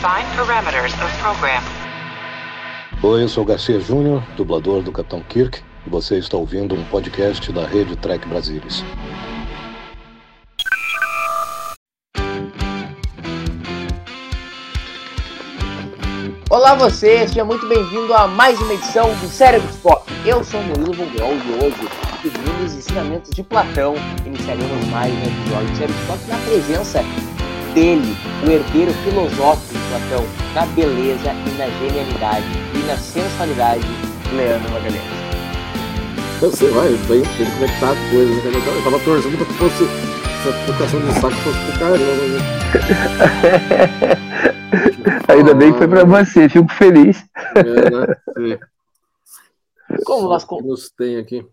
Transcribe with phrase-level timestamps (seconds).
[0.00, 1.62] Define parameters of program.
[3.02, 7.52] Oi, eu sou Garcia Júnior, dublador do Capitão Kirk, e você está ouvindo um podcast
[7.52, 8.82] da rede Trek Brasilis.
[16.48, 20.02] Olá você, seja muito bem-vindo a mais uma edição do Cérebro Spot.
[20.24, 21.88] Eu sou o Murilo Vulgrol e hoje,
[22.22, 23.94] seguindo os ensinamentos de Platão,
[24.24, 27.04] iniciaremos mais um episódio do Cérebro Spot na presença
[27.74, 28.16] dele,
[28.46, 30.24] o herdeiro filosófico de Platão,
[30.54, 33.86] na beleza e na genialidade e na sensualidade,
[34.34, 35.20] Leandro Magalhães.
[36.42, 38.52] Eu sei, vai, bem, tem que conectar as coisas, né?
[38.54, 42.40] Eu tava- Eu torcendo pra que fosse essa trocação de saco fosse pro caramba, né?
[45.28, 47.24] Ainda bem que foi pra você, fico feliz.
[47.56, 48.16] É, né?
[48.54, 48.58] É.
[50.04, 51.44] Como nós, nos tem aqui.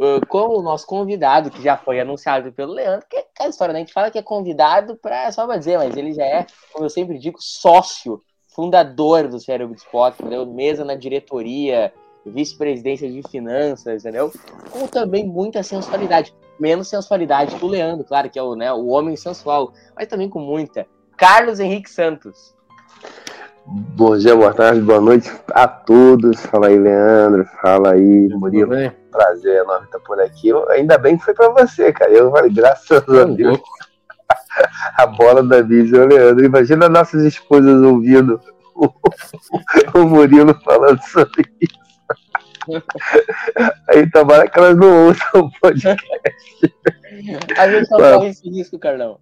[0.00, 3.74] Uh, como o nosso convidado, que já foi anunciado pelo Leandro, que é aquela história,
[3.74, 3.80] né?
[3.80, 6.86] A gente fala que é convidado pra, só pra dizer, mas ele já é, como
[6.86, 8.18] eu sempre digo, sócio,
[8.48, 10.46] fundador do Cérebro de Spot, entendeu?
[10.46, 11.92] Mesa na diretoria,
[12.24, 14.32] vice-presidência de finanças, entendeu?
[14.70, 16.34] Com também muita sensualidade.
[16.58, 20.30] Menos sensualidade que o Leandro, claro, que é o, né, o homem sensual, mas também
[20.30, 20.86] com muita.
[21.14, 22.54] Carlos Henrique Santos.
[23.66, 26.40] Bom dia, boa tarde, boa noite a todos.
[26.46, 27.44] Fala aí, Leandro.
[27.62, 28.68] Fala aí, Murilo.
[28.70, 28.90] bem?
[29.10, 30.48] Prazer enorme estar por aqui.
[30.48, 32.10] Eu- ainda bem que foi pra você, cara.
[32.10, 33.60] Eu falei, graças a Deus,
[34.96, 36.44] a bola da o Leandro.
[36.44, 38.40] Imagina nossas esposas ouvindo
[38.74, 38.88] o,
[39.94, 41.80] o Murilo falando sobre isso.
[43.88, 46.06] Aí tomara que elas não ouçam o podcast.
[47.56, 49.18] A gente só corre esse risco, Carlão.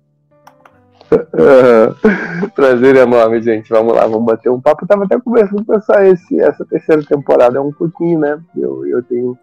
[2.55, 3.69] Prazer enorme, gente.
[3.71, 4.85] Vamos lá, vamos bater um papo.
[4.85, 8.39] Eu tava até conversando com essa, esse, essa terceira temporada, é um pouquinho, né?
[8.57, 9.37] Eu, eu tenho.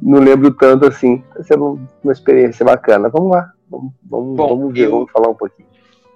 [0.00, 1.22] Não lembro tanto assim.
[1.34, 3.08] Tá sendo uma experiência bacana.
[3.08, 5.68] Vamos lá, vamos, vamos, Bom, vamos ver, eu- vamos falar um pouquinho.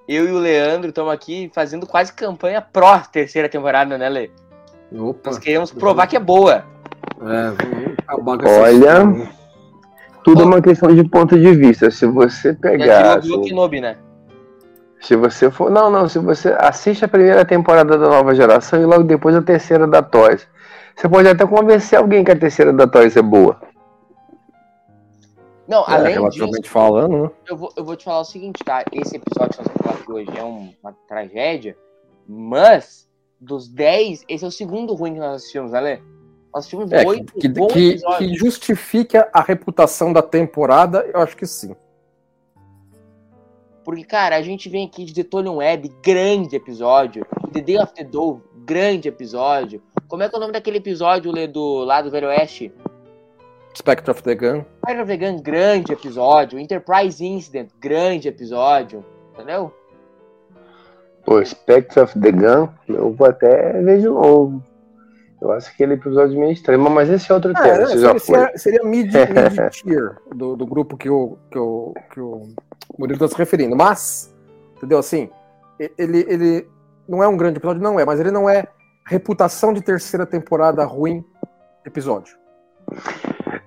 [0.09, 4.31] Eu e o Leandro estamos aqui fazendo quase campanha pró terceira temporada, né, Le?
[4.97, 5.31] Opa.
[5.31, 6.65] Nós queremos provar que é boa.
[7.23, 7.53] É,
[8.61, 9.29] Olha, né?
[10.23, 11.91] Tudo é uma questão de ponto de vista.
[11.91, 13.20] Se você Já pegar.
[13.20, 13.97] tirou o Kenobi, né?
[15.01, 15.70] Se você for.
[15.70, 19.42] Não, não, se você assiste a primeira temporada da nova geração e logo depois a
[19.42, 20.46] terceira da Toys.
[20.96, 23.61] Você pode até convencer alguém que a terceira da Toys é boa.
[25.68, 27.30] Não, É, além relativamente disso, falando, né?
[27.48, 28.85] eu vou, eu vou te falar o seguinte, tá?
[28.92, 31.77] Esse episódio que nós vamos falar aqui hoje é um- uma tragédia,
[32.27, 33.06] mas
[33.40, 35.96] dos 10, esse é o segundo ruim que nós assistimos, né, Lê?
[36.55, 41.46] Nós assistimos É, oito que, que, que justifica a reputação da temporada, eu acho que
[41.46, 41.74] sim.
[43.86, 47.24] Porque, cara, a gente vem aqui de Detonium Web, grande episódio.
[47.52, 49.80] The Day of the Dove, grande episódio.
[50.08, 52.73] Como é que é o nome daquele episódio, Lê, do, lá do Velho Oeste?
[53.77, 54.64] Spectre of the Gun.
[54.85, 56.58] Fire of the Gun, grande episódio.
[56.58, 59.07] Enterprise Incident, grande episódio.
[59.35, 59.73] Entendeu?
[61.24, 64.64] Pô, Spectre of the Gun, eu vou até ver de novo.
[65.41, 68.19] Eu acho aquele episódio meio extremo, mas esse é outro tema, É, esse já seria,
[68.19, 69.13] seria, seria mid,
[69.85, 72.42] mid do, do grupo que o, que o, que o
[72.98, 73.77] Murilo está se referindo.
[73.77, 74.35] Mas,
[74.77, 74.98] entendeu?
[74.98, 75.29] Assim,
[75.98, 76.69] ele, ele
[77.08, 78.67] não é um grande episódio, não é, mas ele não é
[79.07, 81.24] reputação de terceira temporada ruim
[81.85, 82.36] episódio.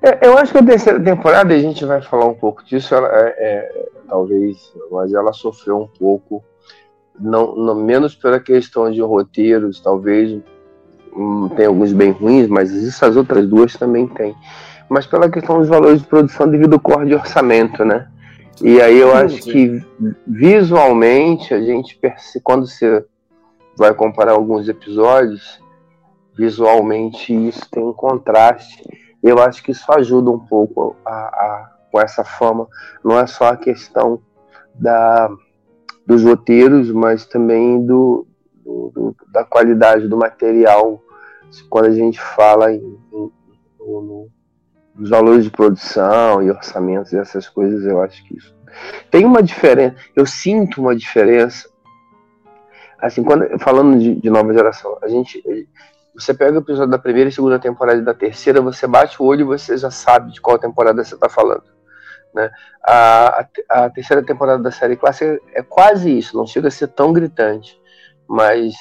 [0.02, 3.08] É, eu acho que a terceira temporada, a gente vai falar um pouco disso, ela
[3.08, 6.44] é, é, talvez, mas ela sofreu um pouco,
[7.20, 10.42] não, não- menos pela questão de roteiros, talvez
[11.56, 14.36] tem alguns bem ruins, mas essas outras duas também tem.
[14.90, 18.08] Mas pela questão dos valores de produção devido ao corte de orçamento, né?
[18.62, 19.82] E aí eu acho que
[20.28, 23.06] visualmente a gente percebe, quando você
[23.78, 25.62] vai comparar alguns episódios,
[26.38, 28.84] visualmente isso tem um contraste.
[29.24, 32.68] Eu acho que isso ajuda um pouco a, a- com essa fama.
[33.04, 34.20] Não é só a questão
[34.76, 35.30] da,
[36.06, 38.26] dos roteiros, mas também do,
[38.70, 41.02] do- do- da qualidade do material.
[41.70, 43.32] Quando a gente fala em, em-
[43.80, 44.28] no- no-
[44.96, 48.60] nos valores de produção e orçamentos e essas coisas, eu acho que isso
[49.10, 49.96] tem uma diferença.
[50.16, 51.68] Eu sinto uma diferença.
[53.02, 55.42] Assim, quando falando de, de nova geração, a gente
[56.14, 59.26] você pega o episódio da primeira e segunda temporada e da terceira, você bate o
[59.26, 61.64] olho e você já sabe de qual temporada você está falando.
[62.34, 62.52] Né?
[62.86, 66.90] A, a, a terceira temporada da série clássica é quase isso, não chega a ser
[66.90, 67.79] tão gritante,
[68.30, 68.76] mas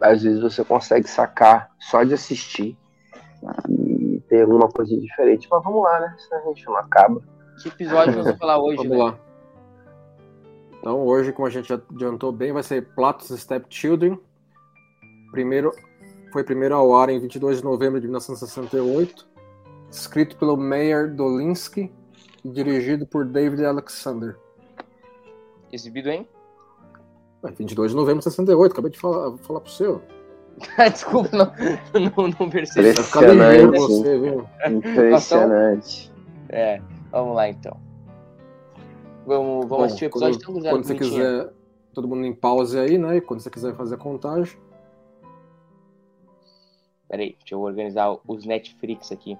[0.00, 2.76] às vezes você consegue sacar só de assistir
[3.68, 5.46] e ter alguma coisa diferente.
[5.48, 6.16] Mas vamos lá, né?
[6.18, 7.22] Senão a gente não acaba.
[7.62, 8.98] Que episódio vamos falar hoje, Vamos Lê?
[8.98, 9.18] lá.
[10.80, 14.18] Então, hoje, como a gente já adiantou bem, vai ser Platos Stepchildren.
[15.30, 15.70] Primeiro,
[16.32, 19.26] foi primeiro ao ar em 22 de novembro de 1968.
[19.88, 21.92] Escrito pelo Meyer Dolinsky
[22.44, 24.36] e dirigido por David Alexander.
[25.72, 26.28] Exibido em
[27.44, 30.02] Ué, 22 de novembro de 68, acabei de falar, falar pro seu.
[30.90, 31.52] Desculpa, não,
[32.00, 32.90] não, não percebi.
[32.90, 33.78] Impressionante.
[33.78, 34.48] você, viu?
[34.66, 36.12] Impressionante.
[36.48, 36.80] É,
[37.10, 37.78] vamos lá então.
[39.26, 41.52] Vamos, vamos Bom, assistir o episódio quando, tão cruzado quando você quiser,
[41.92, 43.16] todo mundo em pause aí, né?
[43.16, 44.58] E quando você quiser fazer a contagem.
[47.08, 49.36] Peraí, deixa eu organizar os Netflix aqui.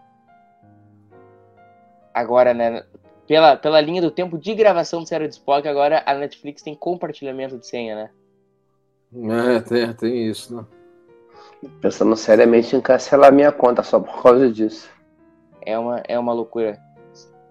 [2.13, 2.85] Agora, né?
[3.27, 6.75] Pela, pela linha do tempo de gravação do Série de Spock, agora a Netflix tem
[6.75, 8.11] compartilhamento de senha, né?
[9.57, 10.67] É, tem, tem isso, né?
[11.81, 14.91] Pensando seriamente em cancelar minha conta só por causa disso.
[15.63, 16.79] É uma, é uma loucura.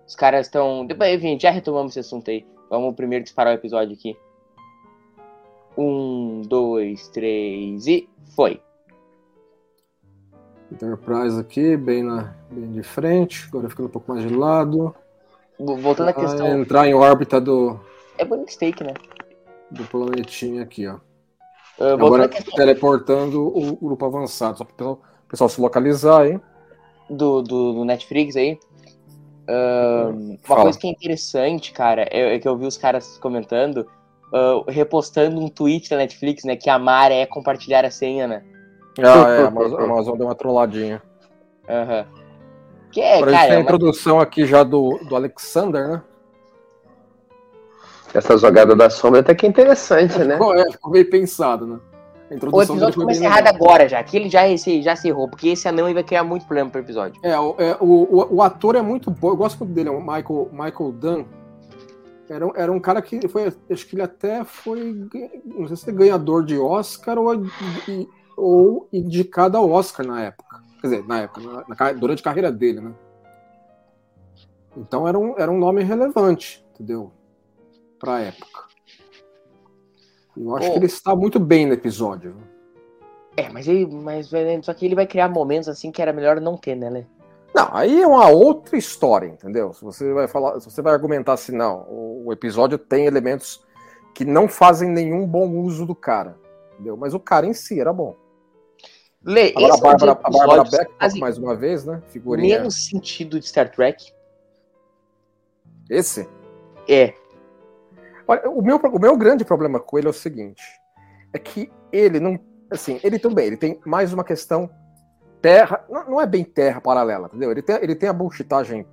[0.06, 0.86] Os caras estão.
[0.86, 2.46] Depois, enfim, já retomamos esse assunto aí.
[2.70, 4.16] Vamos primeiro disparar o episódio aqui.
[5.76, 8.62] Um, dois, três e foi.
[10.72, 14.94] Enterprise aqui, bem, na, bem de frente, agora ficando um pouco mais de lado.
[15.60, 16.60] Voltando à questão.
[16.60, 17.80] entrar em órbita do,
[18.18, 18.94] É bonito steak, né?
[19.72, 20.96] do planetinha aqui, ó.
[21.80, 26.40] Uh, Agora teleportando o grupo avançado, só para o pessoal, pessoal se localizar aí.
[27.10, 28.60] do, do, do Netflix aí.
[29.48, 33.88] ahn, uma coisa que é interessante, cara, é, é que eu vi os caras comentando,
[34.32, 36.56] ah, repostando um tweet da Netflix, né?
[36.56, 38.44] Que amar é compartilhar a senha, né?
[39.00, 41.02] Ah, é, a Amazon, a Amazon deu uma trolladinha.
[41.68, 42.06] Aham.
[42.94, 46.02] Que é, cara, é a uma- introdução aqui já do, do Alexander, né?
[48.14, 50.34] Essa jogada da sombra até que é interessante, né?
[50.36, 51.80] Ficou, é, ficou meio pensado, né?
[52.30, 55.08] A o episódio foi começa bem errado agora já, que ele já, esse, já se
[55.08, 57.20] errou, porque esse anão vai criar muito problema pro episódio.
[57.24, 59.92] É, o, é, o, o, o ator é muito bom, eu gosto muito dele, é
[59.92, 61.26] o Michael, Michael Dunn.
[62.30, 65.08] Era, um- era um cara que foi, acho que ele até foi,
[65.46, 67.44] não sei se é ganhador de Oscar ou,
[68.38, 70.43] ou indicado ao Oscar na época.
[70.84, 72.94] Quer dizer, na época, na- na durante a carreira dele, né?
[74.76, 77.10] Então era um, era um nome relevante, entendeu?
[77.98, 78.66] Pra época.
[80.36, 80.74] Eu acho Pô.
[80.74, 82.36] que ele está muito bem no episódio.
[83.38, 83.86] É, mas ele.
[83.86, 84.30] Mas,
[84.62, 87.06] só que ele vai criar momentos assim que era melhor não ter, né, Lê?
[87.56, 89.72] Não, aí é uma outra história, entendeu?
[89.72, 93.64] Se você vai falar, se você vai argumentar assim, não, o, o episódio tem elementos
[94.14, 96.38] que não fazem nenhum bom uso do cara,
[96.74, 96.98] entendeu?
[96.98, 98.18] Mas o cara em si era bom.
[99.24, 102.02] Lê, Agora a esse é Bárbara, a Bárbara Beck, fazem mais uma vez, né?
[102.08, 102.58] Figurinha.
[102.58, 104.12] menos sentido de Star Trek.
[105.90, 106.28] Esse?
[106.90, 107.14] É.
[108.28, 110.64] Olha, o meu, o meu grande problema com ele é o seguinte:
[111.34, 112.38] é que ele não.
[112.70, 114.70] Assim, ele também, ele tem mais uma questão
[115.42, 115.86] terra.
[115.90, 117.52] Não, não é bem terra paralela, entendeu?
[117.52, 118.86] Ele tem, ele tem a bullshitagem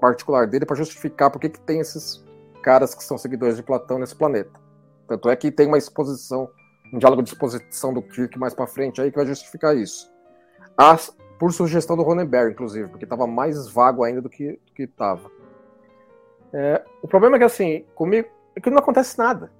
[0.00, 2.24] particular dele para justificar por que tem esses
[2.62, 4.60] caras que são seguidores de Platão nesse planeta.
[5.08, 6.48] Tanto é que tem uma exposição,
[6.92, 10.10] um diálogo de exposição do Kirk mais para frente aí que vai justificar isso.
[10.76, 14.82] As- por sugestão do Ronenberg, inclusive, porque estava mais vago ainda do que do que
[14.82, 15.30] estava.
[16.52, 19.50] É, o problema é que assim, comigo é que não acontece nada.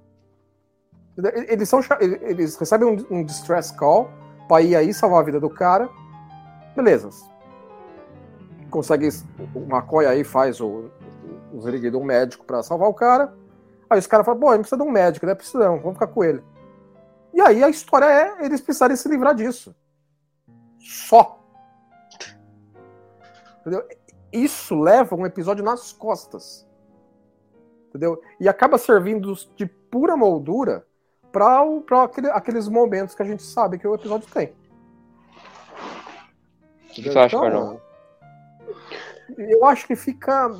[1.47, 4.09] Eles, são, eles recebem um, um distress call
[4.47, 5.89] pra ir aí salvar a vida do cara.
[6.75, 7.09] Beleza.
[8.69, 9.09] Consegue.
[9.53, 10.89] O McCoy aí faz o,
[11.53, 13.33] o zeriguei de um médico pra salvar o cara.
[13.89, 15.35] Aí os caras falam, pô, a gente precisa de um médico, né?
[15.35, 16.41] Precisamos, vamos ficar com ele.
[17.41, 19.75] E aí a história é eles precisarem se livrar disso.
[20.79, 21.39] Só.
[23.61, 23.87] Entendeu?
[24.31, 26.67] Isso leva um episódio nas costas
[27.91, 28.21] entendeu?
[28.39, 30.85] E acaba servindo de pura moldura
[31.31, 34.53] para aquele, aqueles momentos que a gente sabe que o episódio tem.
[36.89, 37.79] O que você acha, Carlão?
[39.37, 40.51] eu acho que fica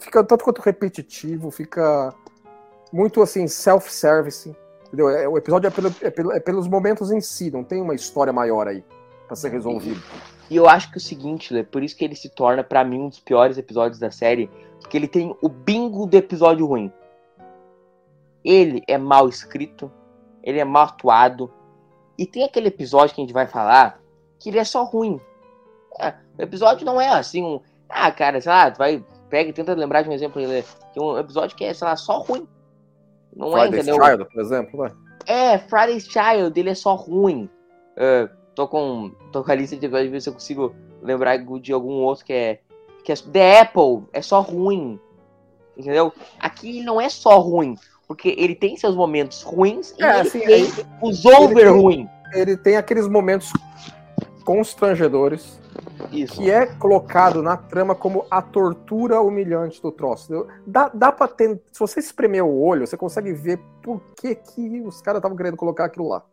[0.00, 2.14] fica tanto quanto repetitivo, fica
[2.92, 4.56] muito assim self-service,
[4.94, 5.08] entendeu?
[5.10, 7.94] É, O episódio é, pelo- é pelo- é pelos momentos em si, não tem uma
[7.94, 8.84] história maior aí
[9.26, 10.00] para ser resolvida.
[10.50, 12.84] E eu acho que é o seguinte, Lê, por isso que ele se torna, pra
[12.84, 16.92] mim, um dos piores episódios da série, porque ele tem o bingo do episódio ruim.
[18.44, 19.90] Ele é mal escrito,
[20.42, 21.50] ele é mal atuado,
[22.18, 24.00] e tem aquele episódio que a gente vai falar
[24.38, 25.18] que ele é só ruim.
[25.98, 27.60] É, o episódio não é assim um.
[27.88, 29.04] Ah, cara, sei lá, vai.
[29.30, 31.96] Pega e tenta lembrar de um exemplo Lê, que um episódio que é, sei lá,
[31.96, 32.46] só ruim.
[33.36, 34.04] Não é, Friday's entendeu?
[34.06, 34.92] Child, por exemplo, vai.
[35.26, 37.48] É, Friday's Child, ele é só ruim.
[37.96, 41.94] É, tô, com, tô com a lista de ver se eu consigo lembrar de algum
[42.02, 42.60] outro que é.
[43.04, 44.98] Que é The Apple, é só ruim.
[45.76, 46.12] Entendeu?
[46.38, 47.76] Aqui ele não é só ruim.
[48.06, 50.72] Porque ele tem seus momentos ruins e É, ele assim, tem ele-
[51.02, 52.08] os over tem- ruim.
[52.34, 53.52] Ele tem aqueles momentos
[54.44, 55.58] constrangedores
[56.12, 56.34] Isso.
[56.34, 60.46] que é colocado na trama como a tortura humilhante do troço.
[60.66, 61.60] Dá, dá pra ter.
[61.72, 65.56] Se você espremer o olho, você consegue ver por que, que os caras estavam querendo
[65.56, 66.24] colocar aquilo lá.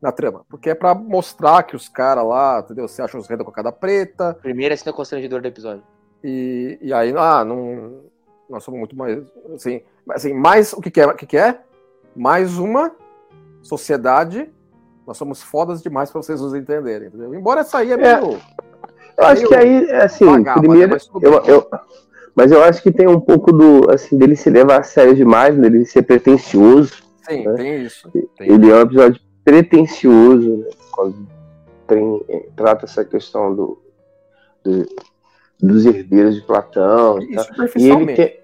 [0.00, 0.44] Na trama.
[0.48, 2.86] Porque é pra mostrar que os caras lá, entendeu?
[2.86, 5.82] Você acha os reis da cocada preta, Primeira cena constrangedora do episódio.
[6.22, 8.02] e, e aí, ah, não.
[8.48, 9.22] Nós somos muito mais.
[9.54, 11.06] Assim, assim mais o que, que é?
[11.06, 11.60] O que, que é?
[12.18, 12.94] mais uma
[13.62, 14.50] sociedade.
[15.08, 17.34] Nós somos fodas demais para vocês nos entenderem, entendeu?
[17.34, 18.38] Embora essa aí é meio.
[19.16, 20.86] Eu acho que aí, assim, primeiro, né?
[20.92, 21.66] Mas tudo eu, eu,
[22.34, 25.56] mas eu acho que tem um pouco do, assim, dele se levar a sério demais,
[25.56, 26.92] né, dele ser pretencioso.
[27.26, 27.54] Sim, né?
[27.54, 28.06] tem isso.
[28.10, 28.52] Tem.
[28.52, 31.26] Ele é um episódio pretencioso, né, quando
[31.86, 33.82] tem, eh, trata essa questão do,
[34.62, 34.86] do-
[35.58, 37.18] dos herdeiros de Platão.
[37.22, 37.44] E tá?
[37.72, 37.88] tem-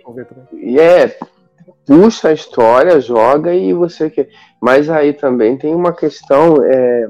[0.03, 0.47] vamos ver também.
[0.55, 1.19] E é,
[1.87, 4.31] puxa a história, joga e você quer.
[4.65, 7.07] Mas aí também tem uma questão, é,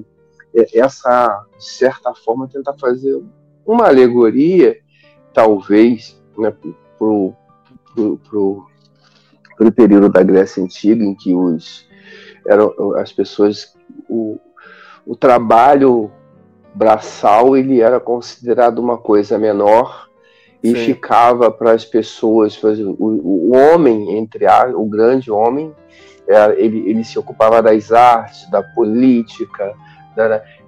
[0.56, 3.22] é, essa, de certa forma, tentar fazer
[3.64, 4.76] uma alegoria,
[5.32, 6.52] talvez, né,
[6.98, 7.32] pro,
[7.94, 8.66] pro, pro,
[9.56, 11.88] pro período da Grécia Antiga, em que os,
[12.44, 13.72] eram, as pessoas,
[14.08, 14.36] o,
[15.06, 16.10] o trabalho
[16.74, 20.08] braçal, ele era considerado uma coisa menor,
[20.60, 20.86] e Sim.
[20.86, 25.72] ficava para as pessoas, o, o homem, entre a, o grande homem,
[26.56, 29.74] ele, ele se ocupava das artes, da política,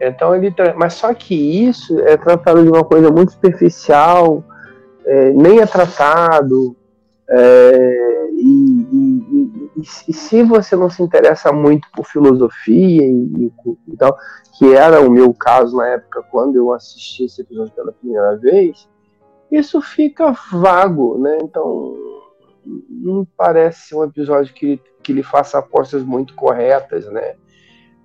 [0.01, 4.43] então ele, mas só que isso é tratado de uma coisa muito superficial,
[5.05, 6.77] é, nem é tratado,
[7.29, 14.17] é, e, e- e- e- se você não se interessa muito por filosofia e tal,
[14.59, 18.89] que era o meu caso na época quando eu assisti esse episódio pela primeira vez,
[19.51, 21.39] isso fica vago, né?
[21.43, 21.95] Então
[22.89, 27.35] não parece um episódio que, que lhe faça apostas muito corretas, né?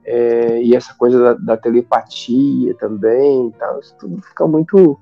[0.04, 5.00] É, e essa coisa da, da telepatia também, tal, isso tudo fica muito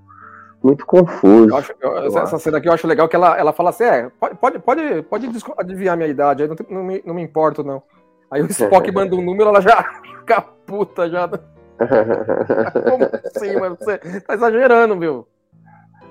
[0.61, 1.49] muito confuso.
[1.49, 4.09] Eu acho- eu- essa, cena aqui eu acho legal que ela, ela fala assim: é,
[4.19, 7.81] pode, pode, pode, adivinhar minha idade, aí não, não me, não me importo, não.
[8.29, 9.81] Aí o Spock manda um número, ela já
[10.19, 11.29] fica puta, já.
[12.89, 15.25] Como assim, mas você tá exagerando, meu.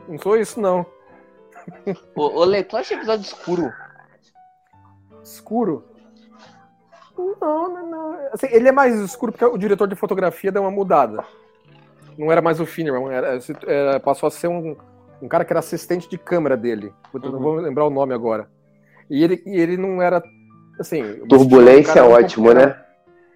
[0.09, 0.87] Não sou isso, não.
[2.15, 3.73] Ô, ô Lê, tu acha episódio escuro?
[5.23, 5.85] Escuro?
[7.17, 8.19] Não, não, não.
[8.33, 11.25] Assim, ele é mais escuro porque o diretor de fotografia deu uma mudada.
[12.17, 14.77] Não era mais o Finnerman, era, era- passou a ser um,
[15.23, 16.93] um cara que era assistente de câmera dele.
[17.13, 18.49] Eu Não vou lembrar o nome agora.
[19.11, 20.23] E ele, e ele não era.
[20.79, 22.85] Assim, Turbulência é era um ótimo, pouco- né?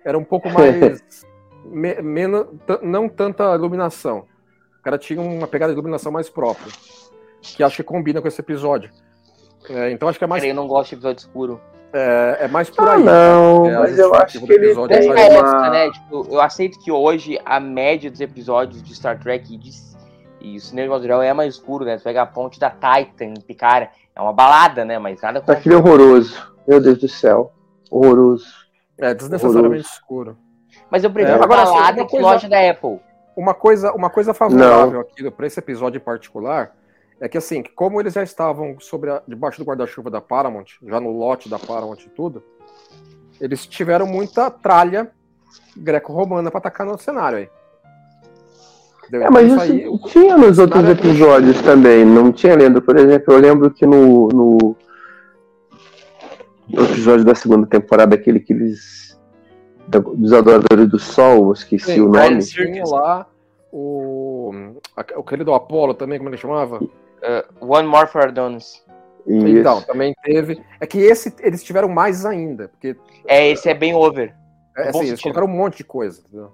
[0.05, 1.25] Era um pouco mais.
[1.65, 2.47] me- menos,
[2.83, 4.27] não tanta iluminação.
[4.79, 6.73] O cara tinha uma pegada de iluminação mais própria.
[7.43, 8.91] Que acho que combina com esse episódio.
[9.69, 11.61] É, então acho que é mais, eu não gosto de episódio escuro.
[11.93, 13.03] é, é mais por Ah, aí.
[13.03, 15.71] não, É, a mas eu justificativa acho do que ele episódio tem é mais- época,
[15.71, 15.91] né?
[15.91, 19.71] Tipo, eu aceito que hoje a média dos episódios de Star Trek e, de,
[20.41, 21.97] e o cinema de modo geral é mais escuro, né?
[21.99, 24.99] Tu pega a ponte da Titan, Picard, é uma balada, né?
[24.99, 25.53] Mas nada com.
[25.53, 26.41] Aquele é horroroso.
[26.67, 27.53] Meu Deus do céu.
[27.91, 28.47] Horroroso.
[28.99, 29.89] É desnecessariamente Horroroso.
[29.91, 30.39] escuro.
[30.91, 33.01] Mas eu prefiro É, agora, assim, balada uma que coisa- loja da Apple.
[33.37, 36.73] Uma coisa, uma coisa favorável aqui para esse episódio em particular
[37.23, 40.99] é que assim, como eles já estavam sobre a- debaixo do guarda-chuva da Paramount, já
[41.01, 42.43] no lote da Paramount e tudo,
[43.41, 45.11] eles tiveram muita tralha
[45.77, 47.49] greco-romana para atacar no cenário aí.
[49.07, 49.27] Entendeu?
[49.27, 52.83] É, mas Então, isso tinha nos outros é episódios também, não tinha lendo?
[52.83, 54.77] Por exemplo, eu lembro que no, no,
[56.69, 59.19] no episódio da segunda temporada, aquele que eles.
[59.87, 62.45] da- dos Adoradores do Sol, eu esqueci Sim, o nome.
[62.45, 63.27] tinha lá
[63.71, 64.53] o
[65.17, 66.81] o querido Apolo também, como ele chamava?
[67.23, 68.83] Uh, One More for Adonis.
[69.27, 69.47] Isso.
[69.47, 70.61] Então, também teve.
[70.81, 74.35] É que esse eles tiveram mais ainda, porque É, esse é bem over.
[74.77, 76.51] É, assim, eles colocaram um monte de coisa, entendeu?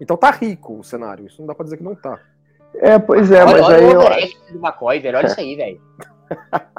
[0.00, 2.18] Então tá rico o cenário, isso não dá pra dizer que não tá.
[2.74, 4.06] É, pois é, mas olha aí o eu acho.
[4.10, 5.18] overact do McCoy, velho.
[5.18, 5.80] Olha isso aí, velho.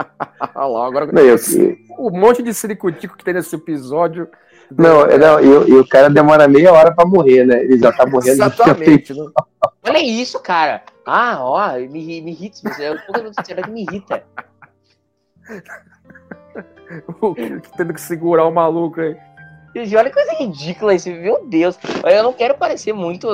[0.54, 1.38] Ah lá, agora Não, eu-
[1.98, 4.28] o monte de ciricutico que tem nesse episódio.
[4.76, 7.62] não, não e, e o cara demora meia hora pra morrer, né?
[7.64, 8.32] Ele já tá morrendo.
[8.44, 9.26] Exatamente, né?
[9.88, 10.84] Olha isso, cara.
[11.06, 12.70] Ah, ó, me, me irrita.
[12.82, 14.24] Eu tô falando sério que me irrita.
[17.78, 19.16] Tendo que segurar o maluco aí.
[19.76, 21.12] Gente, olha que coisa ridícula esse.
[21.12, 21.78] Meu Deus.
[22.06, 23.28] Eu não quero parecer muito,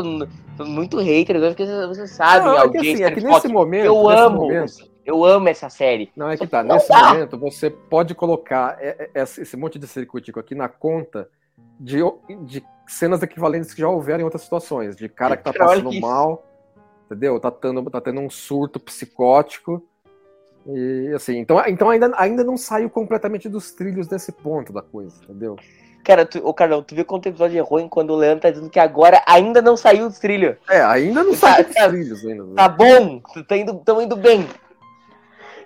[0.59, 3.85] muito hater, porque você sabe, Não, é que, assim, é que nesse momento.
[3.85, 4.37] Eu nesse amo.
[4.41, 6.11] momento- Eu amo essa série.
[6.15, 6.63] não, é que tá.
[6.63, 7.09] não Nesse dá.
[7.13, 11.27] momento, você pode colocar é- é- esse monte de ciricutico aqui na conta
[11.79, 11.99] de,
[12.43, 14.95] de cenas equivalentes que já houveram em outras situações.
[14.95, 16.01] De cara que tá passando isso.
[16.01, 16.43] mal,
[17.11, 17.39] entendeu?
[17.39, 19.83] Tá tendo, tá tendo um surto psicótico.
[20.67, 25.15] E assim, então, então ainda, ainda não saiu completamente dos trilhos desse ponto da coisa,
[25.23, 25.55] entendeu?
[26.03, 28.69] Cara, tu, ô, Carlão, tu viu quanto episódio é ruim quando o Leandro tá dizendo
[28.69, 30.55] que agora ainda não saiu dos trilhos.
[30.69, 32.43] É, ainda não Tá- saiu dos tá- trilhos ainda.
[32.43, 32.53] né?
[32.55, 34.47] Tá bom, tá indo, tão indo bem.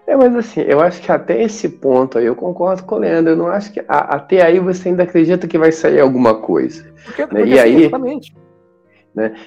[0.08, 3.32] É, mas assim, eu acho que até esse ponto aí eu concordo com o Leandro.
[3.34, 6.86] Eu não acho que a- até aí você ainda acredita que vai sair alguma coisa.
[7.06, 8.36] Porque, E assim, aí- Exatamente.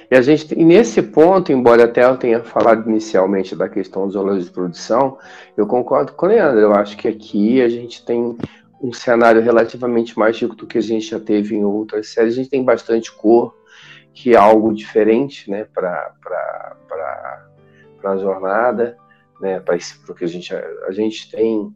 [0.09, 4.15] E a gente, e nesse ponto, embora até eu tenha falado inicialmente da questão dos
[4.15, 5.17] valores de produção,
[5.55, 6.59] eu concordo com o Leandro.
[6.59, 8.35] Eu acho que aqui a gente tem
[8.81, 12.33] um cenário relativamente mais rico do que a gente já teve em outras séries.
[12.33, 13.55] A gente tem bastante cor,
[14.13, 16.13] que é algo diferente né, para
[18.03, 18.97] a jornada,
[19.39, 19.77] né, para
[20.09, 21.71] o que a gente, a gente tem.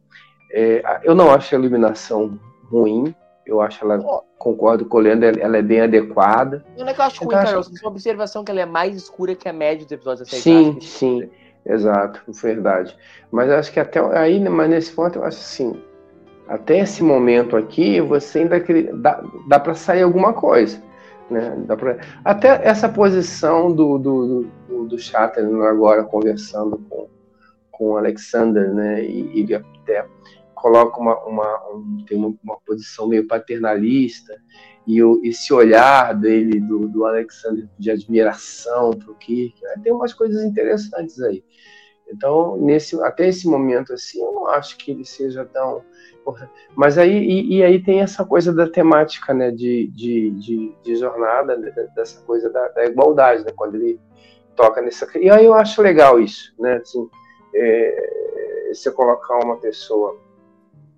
[0.50, 3.14] É, eu não acho a iluminação ruim,
[3.46, 3.98] eu acho ela,
[4.38, 6.64] concordo com o Leandro, ela é bem adequada.
[6.76, 7.84] Não é que eu acho ruim, Carlos, acho...
[7.84, 10.42] uma observação que ela é mais escura que a média dos episódios da série.
[10.42, 11.30] Sim, sim,
[11.64, 12.96] exato, verdade.
[13.30, 15.82] Mas acho que até aí, mas nesse ponto, eu acho assim,
[16.48, 18.60] até esse momento aqui, você ainda
[18.94, 20.82] dá, dá para sair alguma coisa.
[21.30, 21.54] Né?
[21.66, 27.08] Dá pra, até essa posição do, do, do, do Chatter agora conversando com,
[27.70, 29.02] com o Alexander, né?
[29.02, 30.04] E ele até
[30.64, 34.34] coloca uma, uma, um, tem uma, uma, posição meio paternalista
[34.86, 39.74] e o, esse olhar dele, do, do Alexander, de admiração para o Kirk, né?
[39.82, 41.44] tem umas coisas interessantes aí.
[42.10, 45.84] Então, nesse, até esse momento, assim, eu não acho que ele seja tão
[46.74, 50.96] mas aí, e, e, aí tem essa coisa da temática, né, de, de, de, de
[50.96, 54.00] jornada, né, dessa coisa da, da, igualdade, né, quando ele
[54.56, 55.06] toca nessa...
[55.18, 57.06] E aí eu acho legal isso, né, assim,
[57.54, 60.23] é, você colocar uma pessoa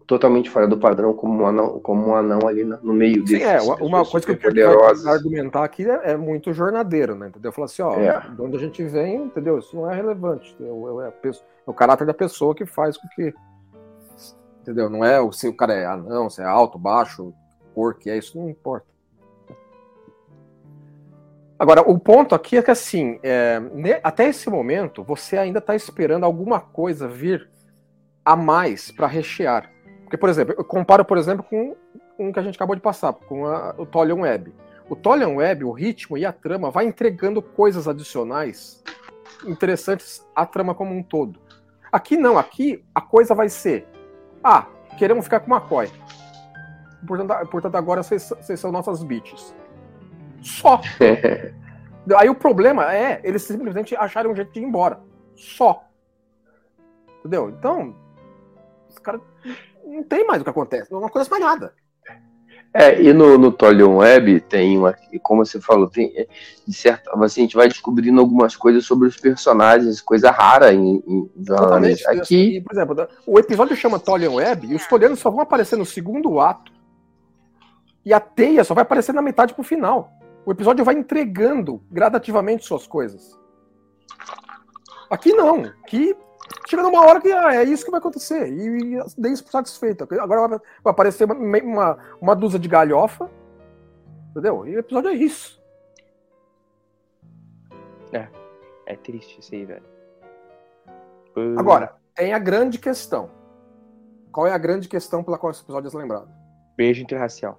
[0.07, 3.41] totalmente fora do padrão como um anão, como um anão ali no meio dele.
[3.41, 7.51] Sim, é, uma coisa que eu quero argumentar aqui é, é, muito jornadeiro, né, entendeu?
[7.53, 8.21] Falar assim, ó, é.
[8.21, 9.59] de onde a gente vem, entendeu?
[9.59, 11.33] Isso não é relevante, é, é, é
[11.67, 13.35] o caráter da pessoa que faz com que
[14.67, 14.91] Entendeu?
[14.91, 17.33] Não é se o cara é anão, se é alto, baixo,
[17.73, 18.89] cor que é, isso não importa.
[21.57, 23.61] Agora, o ponto aqui é que assim, é,
[24.03, 27.49] até esse momento, você ainda está esperando alguma coisa vir
[28.25, 29.71] a mais para rechear.
[30.07, 31.77] Porque, por exemplo, eu comparo, por exemplo, com
[32.19, 34.55] um que a gente acabou de passar, com a, o Tolion Web.
[34.89, 38.83] O Tolion Web, o ritmo e a trama vai entregando coisas adicionais
[39.45, 41.41] interessantes à trama como um todo.
[41.91, 43.87] Aqui não, aqui a coisa vai ser
[44.49, 45.91] ah, queremos ficar com McCoy.
[47.05, 49.53] Portanto, portanto agora vocês, vocês são nossas bitches.
[50.41, 50.81] Só.
[52.17, 55.01] Aí o problema é eles simplesmente acharem um jeito de ir embora.
[55.35, 55.83] Só.
[57.19, 57.51] Entendeu?
[57.51, 57.97] Então,
[58.89, 59.21] os caras
[59.97, 60.93] não tem mais o que acontece.
[60.93, 61.75] Não acontece mais nada.
[62.79, 66.27] É, e no, no Tolion Web tem uma, como você falou, tem, é,
[66.67, 71.03] de certa, assim, a gente vai descobrindo algumas coisas sobre os personagens, coisa rara em,
[71.07, 72.07] em Exatamente.
[72.07, 75.87] Aqui, por exemplo, o episódio chama Tolion Web e os Tolianos só vão aparecer no
[75.87, 76.71] segundo ato.
[78.05, 80.13] E a teia só vai aparecer na metade pro final.
[80.45, 83.37] O episódio vai entregando gradativamente suas coisas.
[85.09, 85.65] Aqui não.
[85.83, 86.15] Aqui
[86.69, 88.53] chega numa hora que ah, é isso que vai acontecer.
[88.53, 90.05] E, e dei isso por satisfeito.
[90.21, 93.31] Agora vai, vai aparecer uma, uma, uma dúzia de galhofa.
[94.31, 94.67] Entendeu?
[94.67, 95.63] E o episódio é isso.
[98.13, 98.29] É.
[98.87, 99.85] É triste isso aí, velho.
[101.59, 103.31] Agora, tem a grande questão.
[104.33, 106.29] Qual é a grande questão pela qual esse episódio é lembrado?
[106.77, 107.59] Beijo interracial.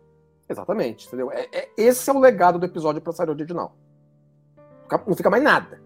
[0.49, 1.31] Exatamente, entendeu?
[1.31, 3.75] É, é, esse é o legado do episódio pra série original.
[5.05, 5.81] Não fica mais nada.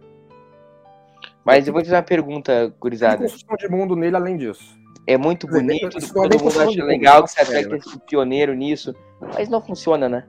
[1.44, 3.18] Mas eu vou te fazer uma pergunta, gurizada.
[3.18, 4.80] Tem construção de mundo nele além disso.
[5.08, 8.96] É muito bonito, dizer, todo mundo acha legal que você até que é pioneiro nisso,
[9.20, 10.28] mas não funciona, né?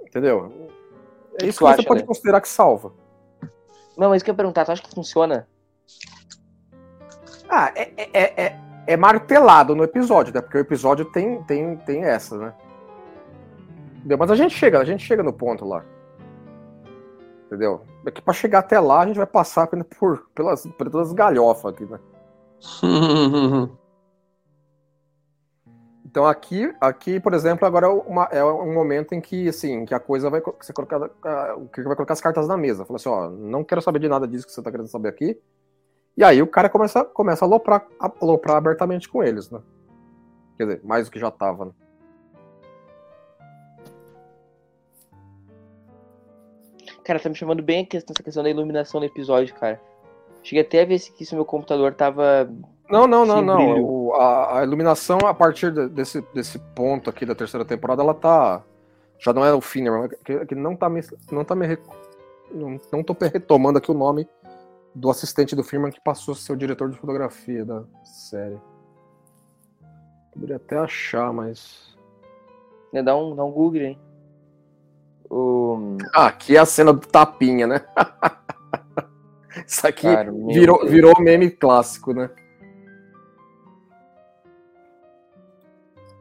[0.00, 0.70] Entendeu?
[1.40, 2.06] É isso que, você pode né?
[2.06, 2.92] considerar que salva.
[3.96, 5.48] Não, mas isso que eu ia perguntar, tu acha que funciona?
[7.48, 10.40] Ah, é, é, é, é martelado no episódio, né?
[10.40, 12.54] Porque o episódio tem, tem, tem essa, né?
[13.96, 14.18] Entendeu?
[14.18, 15.84] Mas a gente chega, a gente chega no ponto lá.
[17.46, 17.84] Entendeu?
[18.08, 21.14] É que para chegar até lá a gente vai passar por, pelas, por todas as
[21.14, 22.00] galhofas aqui, né?
[26.06, 29.92] então aqui, aqui, por exemplo, agora é, uma, é, um momento em que, assim, que
[29.92, 30.98] a coisa vai você colocar,
[31.58, 32.86] o que vai colocar as cartas na mesa.
[32.86, 35.38] Fala assim, ó, não quero saber de nada disso que você tá querendo saber aqui.
[36.16, 39.60] E aí o cara começa, começa a aloprar, a aloprar abertamente com eles, né?
[40.56, 41.72] Quer dizer, mais do que já tava, né?
[47.08, 49.80] Cara, tá me chamando bem a questão, essa questão da iluminação do episódio, cara.
[50.42, 52.52] Cheguei até a ver se, se meu computador tava.
[52.86, 53.82] Não, não, não, não.
[53.82, 58.12] O, a, a, iluminação, a partir de, desse, desse ponto aqui da terceira temporada, ela
[58.12, 58.62] tá.
[59.18, 61.00] Já não é o Finner, que, que não tá me.
[61.32, 61.78] Não tá me.
[62.52, 64.28] Não, não tô retomando aqui o nome
[64.94, 68.58] do assistente do Firman que passou a ser o diretor de fotografia da série.
[70.34, 71.96] Poderia até achar, mas.
[72.92, 73.98] É, dá um, dá um Google hein?
[75.30, 75.98] O...
[76.14, 77.84] Ah, aqui é a cena do tapinha, né?
[79.66, 82.30] Isso aqui Cara, virou, virou meme clássico, né?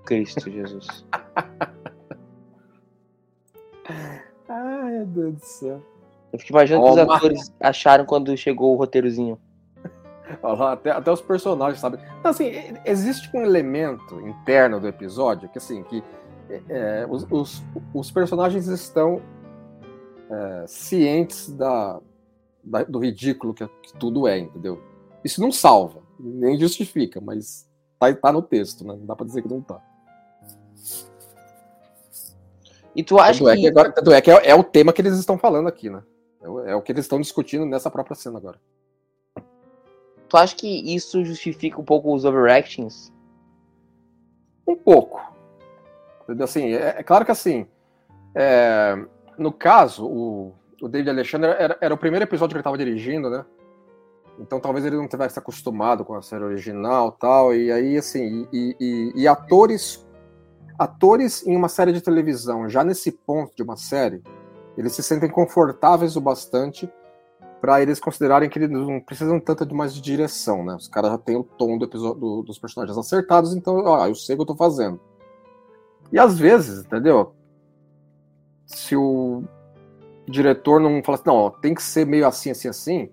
[0.05, 1.05] Cristo Jesus.
[4.49, 5.81] Ai, meu Deus do céu.
[6.31, 9.39] Eu fico imaginando o que os atores acharam quando chegou o roteirozinho.
[10.43, 11.99] Até, até os personagens sabem.
[12.19, 12.51] Então, assim,
[12.83, 16.03] existe um elemento interno do episódio que, assim, que
[16.69, 19.21] é, os, os, os, personagens estão
[20.29, 21.99] é, cientes da,
[22.63, 24.81] da, do ridículo que, que, tudo é, entendeu?
[25.23, 27.67] Isso não salva, nem justifica, mas
[27.99, 28.93] tá, tá no texto, né?
[28.93, 29.81] Não dá pra dizer que não tá.
[32.95, 33.59] E tu acha tanto que...
[33.59, 35.89] É que agora, tanto é que é, é, o tema que eles estão falando aqui,
[35.89, 36.01] né?
[36.41, 38.59] É, é o que eles estão discutindo nessa própria cena agora.
[40.27, 43.13] Tu acha que isso justifica um pouco os overactings?
[44.67, 45.36] Um pouco.
[46.41, 47.67] Assim, é, é claro que assim,
[48.35, 48.97] é,
[49.37, 53.29] no caso, o, o David Alexandre era, era, o primeiro episódio que ele estava dirigindo,
[53.29, 53.45] né?
[54.39, 57.55] Então talvez ele não tivesse acostumado com a série original tal.
[57.55, 60.05] E aí, assim, e, e, e atores
[60.77, 64.21] atores em uma série de televisão, já nesse ponto de uma série,
[64.77, 66.87] eles se sentem confortáveis o bastante
[67.59, 70.75] para eles considerarem que eles não precisam tanto de mais de direção, né?
[70.75, 74.13] Os caras já têm o tom do episódio do, dos personagens acertados, então, ó, eu
[74.13, 74.99] sei o que eu tô fazendo.
[76.11, 77.33] E às vezes, entendeu?
[78.65, 79.43] Se o
[80.27, 83.09] diretor não fala assim, não, ó, tem que ser meio assim, assim, assim,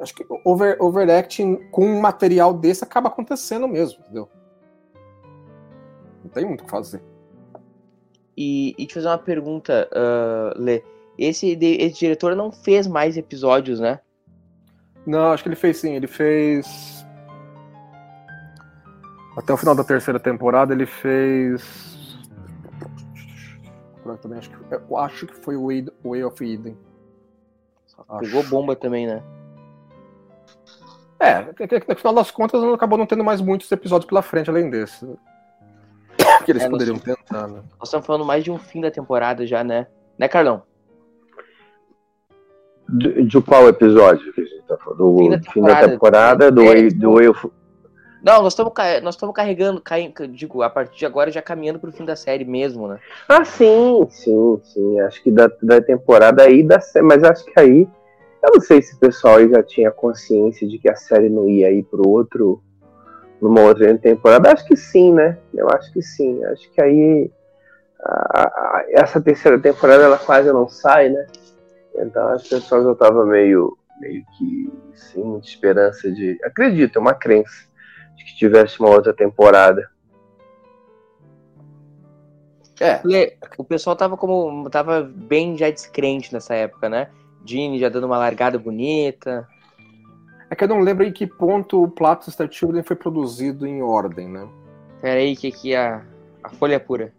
[0.00, 4.28] acho que over, overacting com um material desse acaba acontecendo mesmo, entendeu?
[6.22, 7.02] Não tem muito o que fazer.
[8.36, 10.82] E, e te fazer uma pergunta, uh, Lê.
[11.18, 13.98] Esse, esse diretor não fez mais episódios, né?
[15.04, 15.94] Não, acho que ele fez sim.
[15.94, 17.04] Ele fez.
[19.36, 21.87] Até o final da terceira temporada ele fez.
[24.16, 26.76] Também, acho que, eu acho que foi o Way, Way of Eden.
[28.20, 29.22] Pegou bomba também, né?
[31.20, 31.42] É,
[31.88, 35.04] no final das contas acabou não tendo mais muitos episódios pela frente além desse
[36.44, 37.60] que eles é, poderiam nós, tentar, né?
[37.78, 39.88] Nós estamos falando mais de um fim da temporada já, né?
[40.16, 40.62] Né, Carlão?
[42.88, 44.98] De, de qual episódio que a gente tá falando?
[44.98, 47.34] Do fim da temporada, fim da temporada do, é, do, do eu...
[48.28, 49.82] Não, nós estamos nós estamos carregando,
[50.28, 52.98] digo, a partir de agora já caminhando para o fim da série mesmo, né?
[53.26, 55.00] Ah, sim, sim, sim.
[55.00, 57.88] Acho que da, da temporada aí da mas acho que aí
[58.42, 61.72] eu não sei se o pessoal já tinha consciência de que a série não ia
[61.72, 62.62] ir pro outro
[63.40, 64.52] numa outra temporada?
[64.52, 65.38] Acho que sim, né?
[65.54, 66.44] Eu acho que sim.
[66.44, 67.30] Acho que aí
[67.98, 71.26] a, a, essa terceira temporada ela quase não sai, né?
[71.94, 76.38] Então as pessoas já estavam meio, meio que sem muita esperança de.
[76.44, 77.66] Acredito, é uma crença
[78.18, 79.88] de que tivesse uma outra temporada.
[82.80, 83.00] É.
[83.56, 84.68] O pessoal tava como.
[84.70, 87.10] tava bem já descrente nessa época, né?
[87.44, 89.48] Gene já dando uma largada bonita.
[90.50, 93.82] É que eu não lembro em que ponto o Plato Star Children foi produzido em
[93.82, 94.48] ordem, né?
[95.00, 96.02] Pera aí, que aqui a,
[96.42, 97.12] a folha é pura.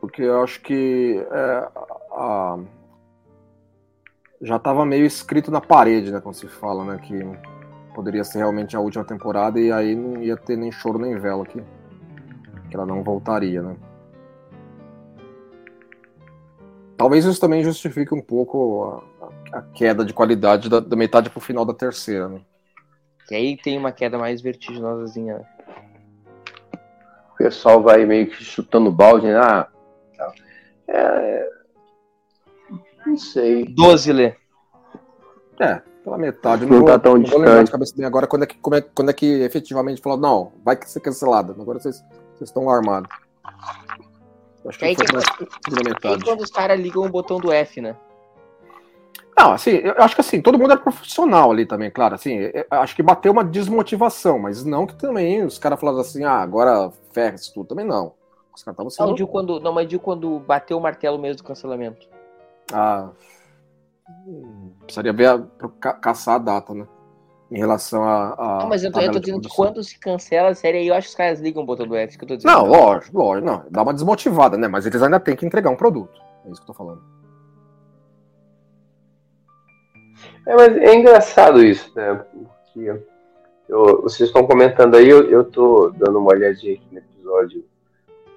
[0.00, 1.68] Porque eu acho que é,
[2.12, 2.58] a,
[4.40, 6.20] já estava meio escrito na parede, né?
[6.20, 6.98] Quando se fala, né?
[6.98, 7.14] Que
[7.96, 11.44] poderia ser realmente a última temporada e aí não ia ter nem choro nem vela
[11.44, 11.62] aqui.
[12.68, 13.74] Que ela não voltaria, né?
[16.94, 19.02] Talvez isso também justifique um pouco
[19.50, 22.42] a, a queda de qualidade da, da metade pro final da terceira, né?
[23.30, 25.40] E aí tem uma queda mais vertiginosazinha.
[27.32, 29.36] O pessoal vai meio que chutando balde, né?
[29.38, 29.68] Ah,
[30.88, 31.48] é...
[33.06, 33.64] Não sei.
[33.64, 34.34] 12, Lê.
[35.60, 36.64] É, pela metade.
[36.64, 37.36] Não, não tá tão não distante.
[37.36, 40.00] Vou lembrar de cabeça bem agora quando é, que, como é, quando é que efetivamente
[40.00, 41.52] falou, não, vai ser cancelada.
[41.58, 41.96] Agora vocês,
[42.36, 43.10] vocês estão armados.
[44.68, 47.96] Acho que aí, foi que, aí quando os caras ligam o botão do F, né?
[49.36, 52.96] Não, assim, eu acho que assim, todo mundo era profissional ali também, claro, assim, acho
[52.96, 57.34] que bateu uma desmotivação, mas não que também os caras falaram assim, ah, agora ferra
[57.34, 58.14] isso tudo, também não.
[58.54, 59.20] Os caras estavam sendo...
[59.20, 62.08] Não, quando, não, mas digo quando bateu o martelo mesmo do cancelamento.
[62.72, 63.10] Ah,
[64.84, 66.86] precisaria ver, a, caçar a data, né?
[67.50, 68.34] em relação a.
[68.38, 70.88] a não, mas eu tô, eu tô dizendo que quando se cancela a série aí,
[70.88, 72.52] eu acho que os caras ligam o botão do F que eu tô dizendo.
[72.52, 73.64] Não, lógico, lógico, não.
[73.70, 74.68] Dá uma desmotivada, né?
[74.68, 76.20] Mas eles ainda têm que entregar um produto.
[76.44, 77.02] É isso que eu tô falando.
[80.46, 82.14] É, mas é engraçado isso, né?
[82.14, 83.00] Porque
[83.68, 87.64] eu, vocês estão comentando aí, eu, eu tô dando uma olhadinha aqui no episódio.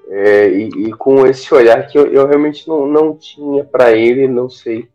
[0.07, 4.27] É, e, e, com esse olhar que eu, eu realmente não, não tinha para ele,
[4.27, 4.89] não sei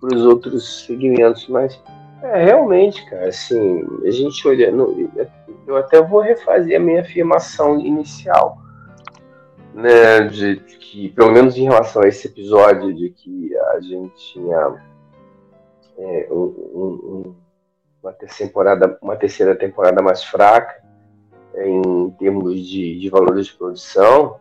[0.00, 1.80] para os outros segmentos, mas
[2.22, 5.10] é, realmente, cara, assim, a gente olhando.
[5.66, 8.58] Eu até vou refazer a minha afirmação inicial,
[9.74, 10.22] né?
[10.22, 14.74] De, de que, pelo menos em relação a esse episódio, de que a gente tinha
[15.98, 17.34] é, um, um,
[18.02, 20.82] uma, terceira temporada, uma terceira temporada mais fraca
[21.56, 24.40] em termos de, de valores de produção,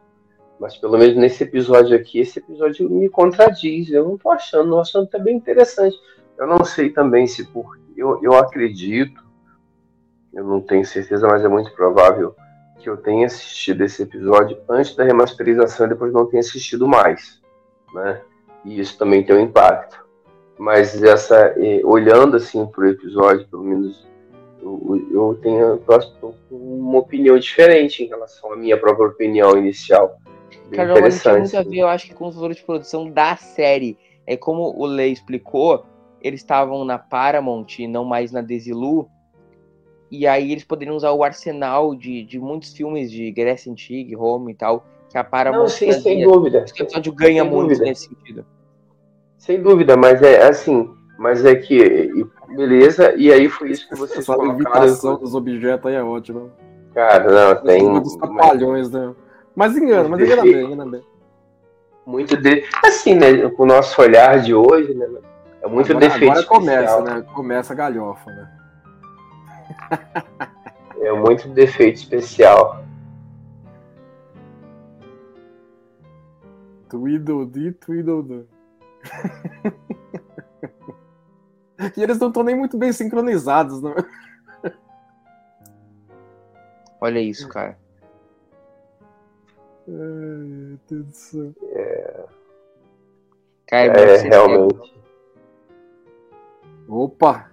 [0.59, 3.91] mas pelo menos nesse episódio aqui, esse episódio me contradiz.
[3.91, 5.97] Eu não tô achando, não achando até bem interessante.
[6.37, 7.79] Eu não sei também se por.
[7.95, 9.23] eu, eu acredito,
[10.33, 12.35] eu não tenho certeza, mas é muito provável
[12.79, 17.41] que eu tenha assistido esse episódio antes da remasterização e depois não tenha assistido mais,
[17.93, 18.21] né?
[18.65, 20.03] E isso também tem um impacto.
[20.57, 24.05] Mas essa, eh, olhando assim para o episódio, pelo menos
[25.11, 30.17] eu, tenho eu uma opinião diferente em relação à minha própria opinião inicial.
[30.71, 33.35] Cara, não tem muito a ver, eu acho que com os valores de produção da
[33.35, 33.97] série.
[34.25, 35.85] É como o Lei explicou,
[36.21, 39.09] eles estavam na Paramount e não mais na Desilu.
[40.09, 44.51] E aí eles poderiam usar o arsenal de, de muitos filmes de Grécia Antiga, Roma
[44.51, 46.63] e tal, que a Paramount Não, sim, sem dúvida.
[46.65, 47.85] Esse episódio ganha Sem muito dúvida.
[47.85, 48.45] nesse sentido.
[49.37, 54.19] Sem dúvida, mas é assim, mas é que beleza, e aí foi isso que vocês
[54.19, 54.57] Essa colocaram.
[54.57, 56.49] limitação dos objetos aí é ótima.
[56.93, 59.13] Cara, não, tem Dos mas trapalhões, né?
[59.55, 61.03] Mas engana, mas engana bem, engana bem.
[62.05, 65.07] muito de assim, né, com o nosso olhar de hoje, né,
[65.61, 67.03] é muito agora, defeito agora começa, especial.
[67.03, 67.21] né?
[67.33, 68.59] Começa a galhofa, né?
[70.99, 72.83] É muito defeito especial.
[76.89, 78.47] Tweedledee, Tweedledee.
[81.97, 83.95] e eles não estão nem muito bem sincronizados, né?
[86.99, 87.77] Olha isso, cara.
[89.87, 91.53] Ai, meu Deus do céu.
[93.71, 94.93] É, você- realmente.
[96.87, 97.49] Opa!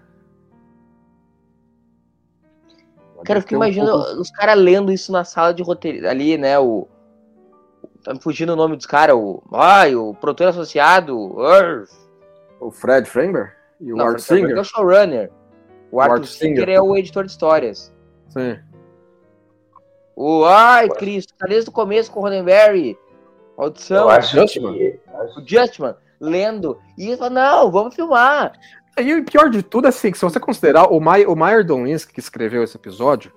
[3.25, 6.09] Cara, eu fico Tem um imaginando pouco- os caras lendo isso na sala de roteiro.
[6.09, 6.59] Ali, né?
[6.59, 6.89] O.
[8.03, 9.15] Tá me fugindo o nome dos caras.
[9.15, 9.43] O.
[9.53, 11.17] Ai, o produtor associado.
[12.61, 14.57] O Fred Framber e o Não, Art Singer.
[14.57, 15.31] é o showrunner.
[15.93, 16.57] O Arthur Art Singer.
[16.61, 17.93] Singer é o editor de histórias.
[18.29, 18.59] Sim.
[20.21, 20.45] O.
[20.45, 22.99] Ai, Cristo, tá desde o começo com o Roddenberry.
[23.57, 24.03] Audição.
[24.03, 24.75] Eu acho Justman.
[24.75, 26.79] que O Justman lendo.
[26.99, 28.53] E ele fala: não, vamos filmar.
[29.01, 31.65] E o pior de tudo é assim, que se você considerar o, Mai, o Meyer
[32.13, 33.33] que escreveu esse episódio,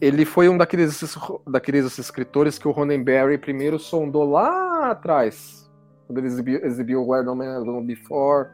[0.00, 5.70] ele foi um daqueles, daqueles escritores que o Roddenberry primeiro sondou lá atrás,
[6.08, 8.48] quando ele exibiu, exibiu Where No Man Has Gone Before,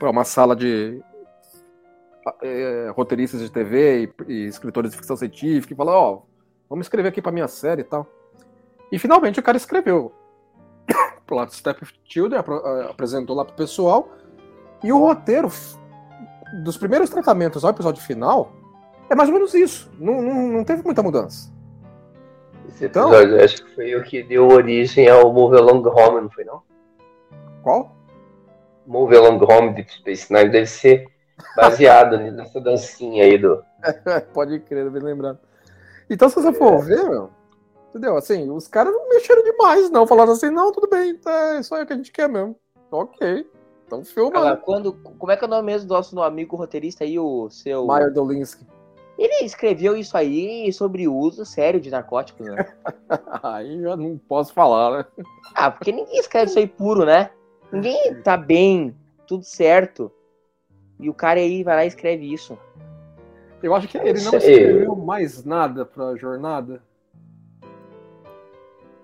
[0.00, 1.00] para uma sala de
[2.42, 6.35] eh, roteiristas de TV e, e escritores de ficção científica, e falou, ó,
[6.68, 8.06] vamos escrever aqui para minha série e tal.
[8.90, 10.12] E finalmente o cara escreveu.
[11.26, 14.08] Plot Step Children, eh, apresentou lá pro pessoal,
[14.82, 15.48] e o roteiro
[16.62, 18.52] dos primeiros tratamentos ao episódio final
[19.10, 19.90] é mais ou menos isso.
[19.98, 21.50] Não, não, não teve muita mudança.
[22.68, 26.30] esse Então- episódio acho que foi o que deu origem ao Move Along Home, não
[26.30, 26.62] foi não?
[27.62, 27.96] Qual?
[28.86, 31.06] Move Along Home Deep Space Nine deve ser
[31.56, 33.60] baseado nessa dancinha aí do.
[34.32, 35.40] Pode crer, bem lembrado.
[36.08, 37.30] Então, se você for ver, meu,
[37.90, 38.16] entendeu?
[38.16, 40.06] Assim, os caras não mexeram demais, não.
[40.06, 42.56] Falaram assim, não, tudo bem, tá, é só o que a gente quer mesmo.
[42.90, 43.46] Ok.
[43.86, 44.62] Então filma, Agora, né?
[44.64, 47.86] quando, como é que é o nome mesmo do nosso amigo roteirista aí, o seu.
[47.86, 48.66] Meyer Dolinski.
[49.16, 52.66] Ele escreveu isso aí sobre o uso sério de narcóticos, né?
[53.42, 55.24] Aí já não posso falar, né?
[55.54, 57.30] ah, porque ninguém escreve isso aí puro, né?
[57.72, 58.94] Ninguém tá bem,
[59.26, 60.12] tudo certo.
[61.00, 62.58] E o cara aí vai lá e escreve isso.
[63.62, 66.82] Eu acho que ele não escreveu mais nada pra jornada.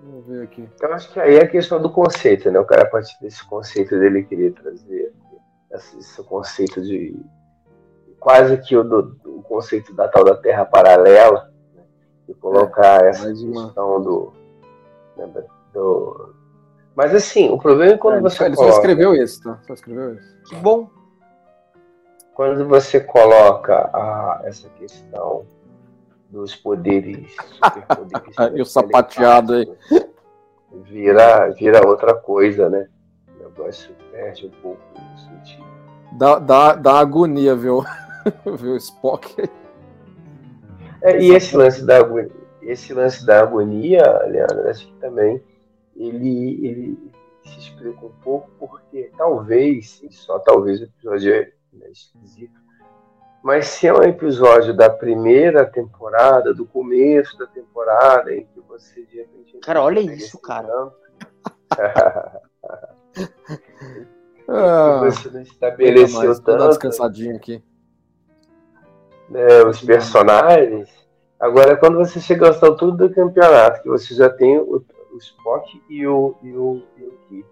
[0.01, 0.69] Vamos ver aqui.
[0.81, 2.59] Eu acho que aí é a questão do conceito, né?
[2.59, 5.13] O cara, a partir desse conceito dele, queria trazer
[5.71, 7.17] esse, esse conceito de.
[8.19, 11.83] quase que o, do, o conceito da tal da Terra paralela, né?
[12.29, 13.65] e colocar essa mais uma.
[13.67, 14.33] questão do,
[15.17, 16.35] né, do.
[16.95, 18.77] Mas assim, o problema é quando É, você ele só coloca.
[18.79, 19.59] escreveu esse, tá?
[19.67, 20.37] Só escreveu esse.
[20.45, 20.91] Que bom.
[22.35, 25.45] Quando você coloca a, essa questão
[26.31, 29.71] dos poderes, superpoderes, Ah, e o sapateado aí.
[30.85, 32.89] Vira, vira outra coisa, né?
[33.29, 35.65] O negócio perde um pouco o sentido.
[36.13, 37.85] Dá, dá, dá agonia ver o
[38.79, 39.49] Spock.
[41.03, 42.31] É, e esse lance da agonia,
[42.63, 45.43] esse lance da agonia, Leandro, acho que também
[45.95, 47.13] ele, ele
[47.45, 52.61] se explica um pouco porque talvez, só talvez o episódio é né, esquisito,
[53.43, 59.05] mas se é um episódio da primeira temporada, do começo da temporada, em que você
[59.05, 59.59] de repente.
[59.59, 60.93] Cara, olha isso, cara.
[64.49, 67.63] Ah, você não Beleza, estabeleceu dar tanto descansadinho aqui.
[69.29, 70.91] né, os personagens.
[71.39, 75.83] Agora, quando você chega ao altura do campeonato, que você já tem o, o Spock
[75.89, 77.52] e o, e o, e o Kirk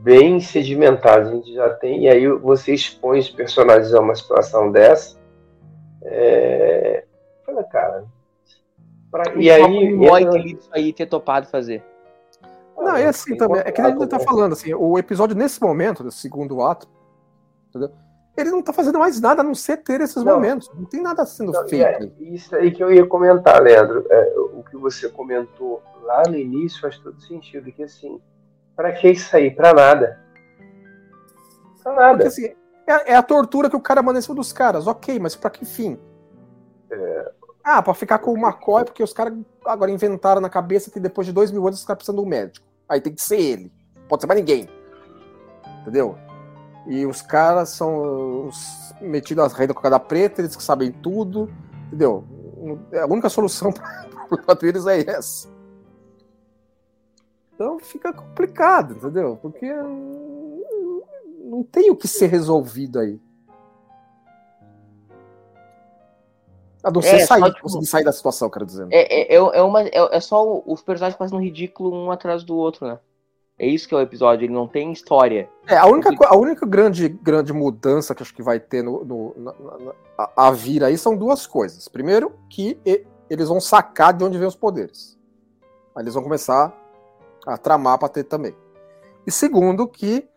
[0.00, 4.70] bem sedimentados, a gente já tem, e aí você expõe os personagens a uma situação
[4.72, 5.16] dessa.
[6.02, 7.04] É...
[7.46, 8.04] Fala, cara.
[9.10, 9.94] pra- E aí.
[9.94, 11.82] Mói entra- que isso aí ter topado fazer.
[12.76, 13.60] Não, é assim também.
[13.64, 16.88] É que a gente tá falando, assim, o episódio nesse momento, desse segundo ato,
[17.68, 17.90] entendeu?
[18.34, 20.34] ele não tá fazendo mais nada a não ser ter esses Não.
[20.34, 20.68] momentos.
[20.74, 21.84] Não tem nada sendo Não, e feito.
[21.84, 24.04] é isso aí que eu ia comentar, Leandro.
[24.10, 27.70] É, o que você comentou lá no início faz todo sentido.
[27.70, 28.18] Que assim,
[28.76, 29.50] pra que isso aí?
[29.50, 30.20] Pra nada.
[31.82, 32.26] Pra Porque nada.
[32.28, 32.46] assim,
[32.86, 34.86] é, é a tortura que o cara manda em cima dos caras.
[34.86, 35.98] Ok, mas pra que fim?
[37.64, 41.26] Ah, pra ficar com o McCoy, porque os caras agora inventaram na cabeça que depois
[41.26, 42.66] de dois mil anos os caras precisam de um médico.
[42.88, 43.72] Aí tem que ser ele.
[44.08, 44.68] Pode ser mais ninguém.
[45.80, 46.18] Entendeu?
[46.86, 51.48] E os caras são os metidos às redes com cada preta, eles que sabem tudo.
[51.86, 52.24] Entendeu?
[53.00, 53.72] A única solução
[54.44, 55.48] para eles é essa.
[57.62, 59.38] Então fica complicado, entendeu?
[59.40, 63.20] Porque não tem o que ser resolvido aí.
[66.82, 68.88] A não ser É, só, sair, tipo- conseguir sair da situação, quero dizer.
[68.90, 72.56] É, é, é, é uma, é, é só os personagens fazendo ridículo um atrás do
[72.56, 72.98] outro, né?
[73.56, 75.48] É isso que é o episódio, ele não tem história.
[75.68, 79.34] É, a única, a única grande, grande mudança que acho que vai ter no, no-
[79.36, 81.86] na, na- a, a vir aí são duas coisas.
[81.86, 82.76] Primeiro, que
[83.30, 85.16] eles vão sacar de onde vem os poderes.
[85.94, 86.76] Aí eles vão começar
[87.46, 88.54] a tramar pra ter também.
[89.26, 90.28] E segundo, que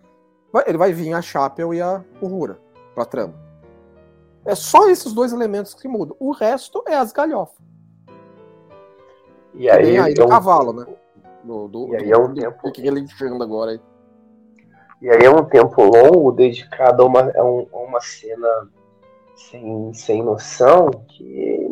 [0.66, 2.60] ele vai vir a Chapel e a Uhura
[2.94, 3.34] pra trama.
[4.46, 6.16] É só esses dois elementos que mudam.
[6.20, 7.58] O resto é as galhofas.
[9.54, 10.86] E aí, aí então, cavalo, né?
[11.44, 13.82] Do, do, E aí é um do- tempo- que ele enxergando agora aí.
[15.02, 18.48] E aí é um tempo longo dedicado a uma, a um- a uma cena
[19.36, 21.68] sem, sem noção que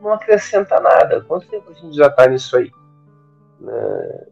[0.00, 1.20] não acrescenta nada.
[1.22, 2.70] Quanto tempo a gente já tá nisso aí?
[3.60, 4.26] Né?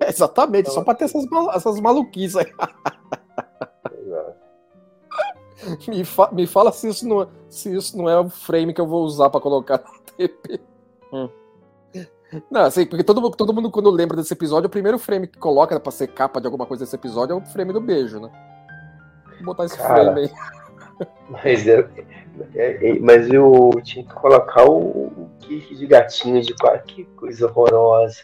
[0.00, 2.46] É, exatamente, só pra ter essas, essas maluquices aí.
[5.88, 8.86] Me, fa- me fala se isso, não, se isso não é o frame que eu
[8.86, 10.60] vou usar pra colocar no TP.
[11.12, 11.28] Hum.
[12.50, 15.38] Não, assim, porque todo, mundo- todo mundo, quando lembra desse episódio, o primeiro frame que
[15.38, 18.30] coloca pra ser capa de alguma coisa desse episódio é o frame do beijo, né?
[19.36, 20.12] Vou botar esse Cara.
[20.12, 20.30] frame aí.
[21.30, 21.88] Mas, é,
[22.54, 26.82] é- é- mas eu tinha que colocar o, o de gatinho de quatro.
[26.84, 28.18] Que coisa horrorosa.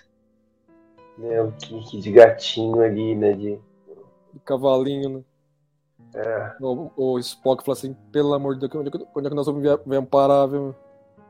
[1.21, 1.43] Né?
[1.43, 3.33] O Kirk de gatinho ali, né?
[3.35, 3.61] De,
[4.33, 5.25] De cavalinho, né?
[6.15, 9.31] é, O, o Spock fala assim, pelo amor de Deus, onde é que, onde é
[9.31, 10.75] que nós vamos ver- ver parar, viu?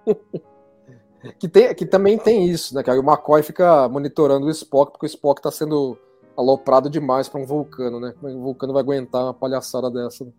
[1.38, 2.82] que, tem, que também tem isso, né?
[2.82, 5.98] Que aí o McCoy fica monitorando o Spock, porque o Spock tá sendo
[6.36, 8.12] aloprado demais pra um vulcano, né?
[8.12, 10.24] Como é que o vulcano vai aguentar uma palhaçada dessa?
[10.24, 10.32] né?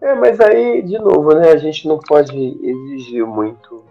[0.00, 3.84] É, mas aí, de novo, né, a gente não pode exigir muito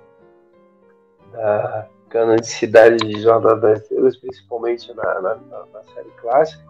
[1.32, 6.64] da canonicidade de Jornada das Estrelas, principalmente na, na, na- série clássica.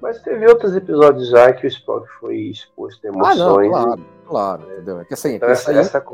[0.00, 3.70] Mas teve outros episódios já que o Spock foi exposto a Ah, não, emoções.
[3.70, 5.00] claro, claro, entendeu?
[5.00, 6.04] É que assim, Então, essa, aí, essa,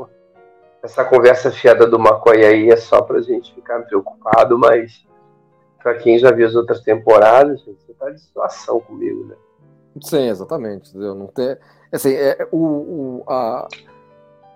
[0.81, 5.05] essa conversa fiada do McCoy aí é só pra gente ficar preocupado, mas
[5.81, 9.35] pra quem já viu as outras temporadas, você tá de situação comigo, né?
[10.01, 10.89] Sim, exatamente.
[10.89, 11.13] Entendeu?
[11.13, 11.59] Não ter,
[11.91, 13.67] assim, é, o, o- a,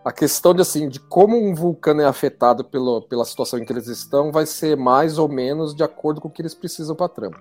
[0.08, 3.74] a questão de, assim, de como um vulcano é afetado pelo, pela situação em que
[3.74, 7.10] eles estão vai ser mais ou menos de acordo com o que eles precisam para
[7.10, 7.36] trama.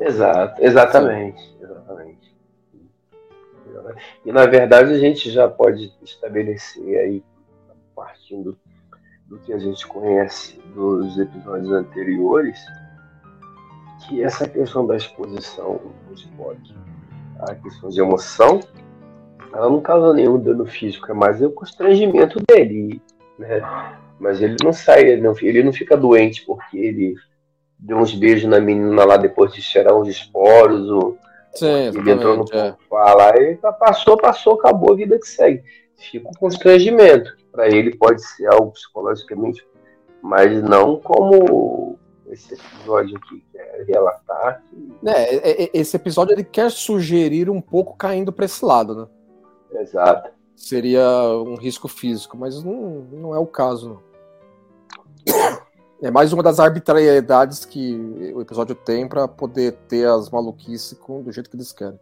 [0.00, 2.34] Exato, exatamente, exatamente.
[4.24, 7.22] E na verdade a gente já pode estabelecer aí,
[7.94, 8.56] partindo
[9.26, 12.58] do que a gente conhece dos episódios anteriores,
[14.08, 15.78] que essa questão da exposição
[16.08, 16.74] do Spock,
[17.40, 18.60] a questão de emoção,
[19.54, 23.00] ela não causa nenhum dano físico, é mais o constrangimento dele,
[23.38, 23.62] né?
[24.18, 27.14] Mas ele não sai, ele não, ele não fica doente porque ele
[27.78, 31.18] deu uns beijos na menina lá depois de cheirar uns esporos, ou
[31.54, 32.44] Sim, ele entrou no.
[32.52, 32.74] É.
[32.90, 35.62] lá e tá- passou, passou, acabou a vida que segue.
[35.96, 39.64] Fica um constrangimento, para ele pode ser algo psicologicamente,
[40.20, 41.96] mas não como
[42.28, 44.62] esse episódio aqui quer relatar.
[44.68, 45.08] Que...
[45.08, 49.06] É, é, é, esse episódio ele quer sugerir um pouco caindo para esse lado, né?
[49.74, 50.30] Exato.
[50.56, 51.04] Seria
[51.44, 54.00] um risco físico, mas não, não é o caso.
[56.00, 57.96] É mais uma das arbitrariedades que
[58.34, 61.98] o episódio tem para poder ter as maluquices com, do jeito que eles querem.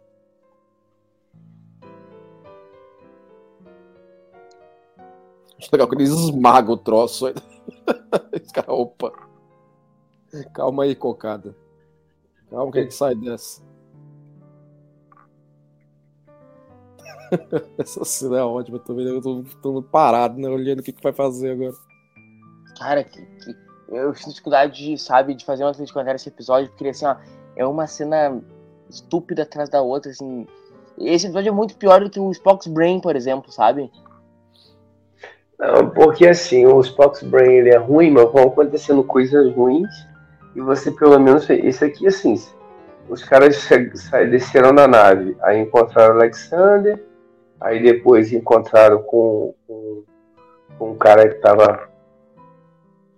[5.57, 7.27] Acho legal que eles esmagam o troço.
[8.43, 9.13] Os caras, opa.
[10.53, 11.55] Calma aí, cocada.
[12.49, 13.61] Calma que a gente sai dessa.
[17.77, 19.05] Essa cena é ótima também.
[19.05, 19.11] né?
[19.11, 20.47] Eu tô, tô parado, né?
[20.49, 21.73] Olhando o que, que vai fazer agora.
[22.77, 26.69] Cara, que, que- eu tive dificuldade, de, sabe, de fazer uma de comentário esse episódio,
[26.69, 27.15] porque assim, ó,
[27.55, 28.41] é uma cena
[28.89, 30.47] estúpida atrás da outra, assim.
[30.97, 33.91] Esse episódio é muito pior do que o Spock's Brain, por exemplo, sabe?
[35.59, 39.89] Não, porque assim, o Spock's Brain ele é ruim, mas vão acontecendo coisas ruins
[40.55, 41.49] e você pelo menos.
[41.49, 42.35] Esse aqui, assim,
[43.09, 43.67] os caras
[44.29, 47.03] desceram na nave, aí encontraram Alexander,
[47.63, 50.03] aí depois encontraram com, com,
[50.77, 51.89] com um cara que estava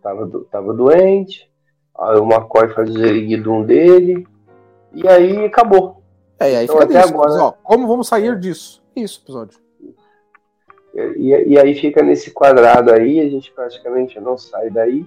[0.01, 1.51] tava, tava doente,
[1.97, 4.27] aí o McCoy faz o Zerigdum dele,
[4.93, 6.03] e aí acabou.
[6.39, 8.83] É, e aí então, fica nisso, agora, ó, como vamos sair disso?
[8.95, 9.59] Isso, episódio.
[10.93, 15.05] E, e, aí fica nesse quadrado aí, a gente praticamente não sai daí.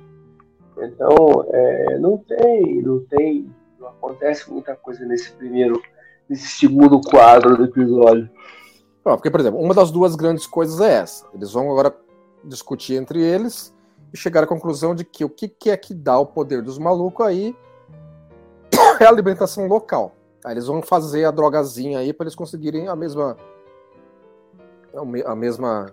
[0.76, 5.80] Então, é, não tem, não tem, não acontece muita coisa nesse primeiro,
[6.28, 8.28] nesse segundo quadro do episódio.
[9.08, 11.26] Não, porque, por exemplo, uma das duas grandes coisas é essa.
[11.32, 11.96] Eles vão agora
[12.44, 13.74] discutir entre eles
[14.12, 17.26] e chegar à conclusão de que o que, é que dá o poder dos malucos
[17.26, 17.56] aí
[19.00, 20.12] é a alimentação local.
[20.44, 23.34] Aí eles vão fazer a drogazinha aí para eles conseguirem a mesma
[25.24, 25.86] a mesma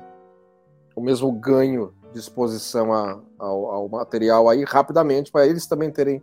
[0.94, 6.22] o mesmo ganho de exposição a, ao, ao, material aí rapidamente para eles também terem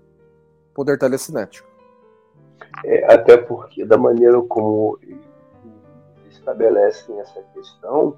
[0.74, 1.66] poder telecinético.
[2.84, 4.98] É, até porque da maneira como
[6.42, 8.16] estabelecem essa questão,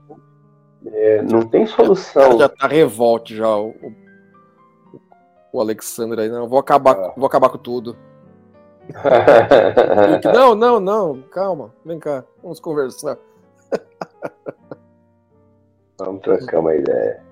[0.87, 2.39] é, não tem solução.
[2.39, 3.75] Já tá revolte já o,
[5.53, 6.49] o Alexandre aí, não.
[6.49, 7.12] Vou acabar, ah.
[7.16, 7.97] vou acabar com tudo.
[10.35, 13.16] não, não, não, calma, vem cá, vamos conversar.
[15.99, 17.22] Vamos trocar uma ideia.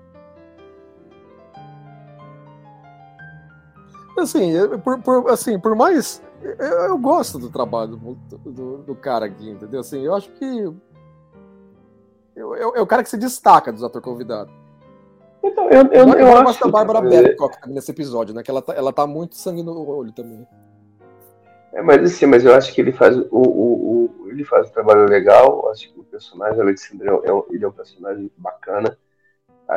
[4.17, 6.23] Assim, por, por, assim, por mais.
[6.43, 8.15] Eu, eu gosto do trabalho do,
[8.51, 9.79] do, do, cara aqui, entendeu?
[9.79, 10.45] Assim, eu acho que.
[12.35, 14.53] Eu, eu, é o cara que se destaca dos atores convidados.
[15.41, 18.43] Então, eu, eu, eu, eu gosto da Bárbara Babcock nesse episódio, né?
[18.43, 20.47] Que ela tá, ela tá muito sangue no olho também.
[21.73, 24.71] É, mas assim, mas eu acho que ele faz o, o, o ele faz um
[24.71, 25.69] trabalho legal.
[25.69, 28.97] Acho que o personagem Alexandre é um, ele é um personagem bacana.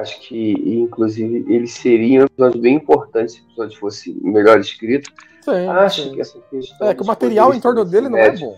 [0.01, 5.11] Acho que, inclusive, ele seria um episódio bem importante se o episódio fosse melhor escrito.
[5.43, 6.15] Sim, Acho sim.
[6.15, 6.89] que essa questão.
[6.89, 8.55] É que o material em torno dele não é bom.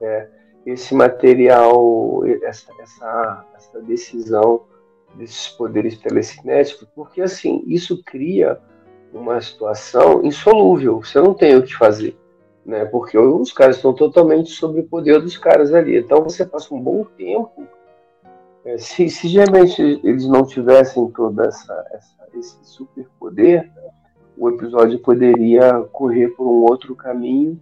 [0.00, 0.28] É,
[0.66, 4.62] esse material, essa, essa, essa decisão
[5.14, 8.58] desses poderes telecinéticos, porque assim, isso cria
[9.12, 11.02] uma situação insolúvel.
[11.02, 12.16] Você não tem o que fazer
[12.66, 12.84] né?
[12.84, 15.96] Porque os caras estão totalmente sob o poder dos caras ali.
[15.96, 17.66] Então você passa um bom tempo.
[18.66, 23.70] É, se, realmente eles não tivessem todo essa, essa, esse superpoder,
[24.36, 27.58] o episódio poderia correr por um outro caminho,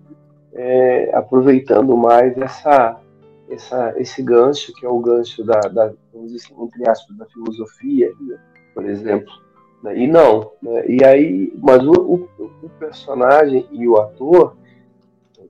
[0.54, 2.98] é, aproveitando mais essa,
[3.50, 7.26] essa, esse gancho, que é o gancho da, da vamos dizer assim, entre aspas, da
[7.26, 8.10] filosofia,
[8.72, 9.32] por exemplo.
[9.82, 9.98] Né?
[9.98, 10.52] E não.
[10.62, 10.86] Né?
[10.88, 12.28] E aí, mas o, o,
[12.62, 14.56] o personagem e o ator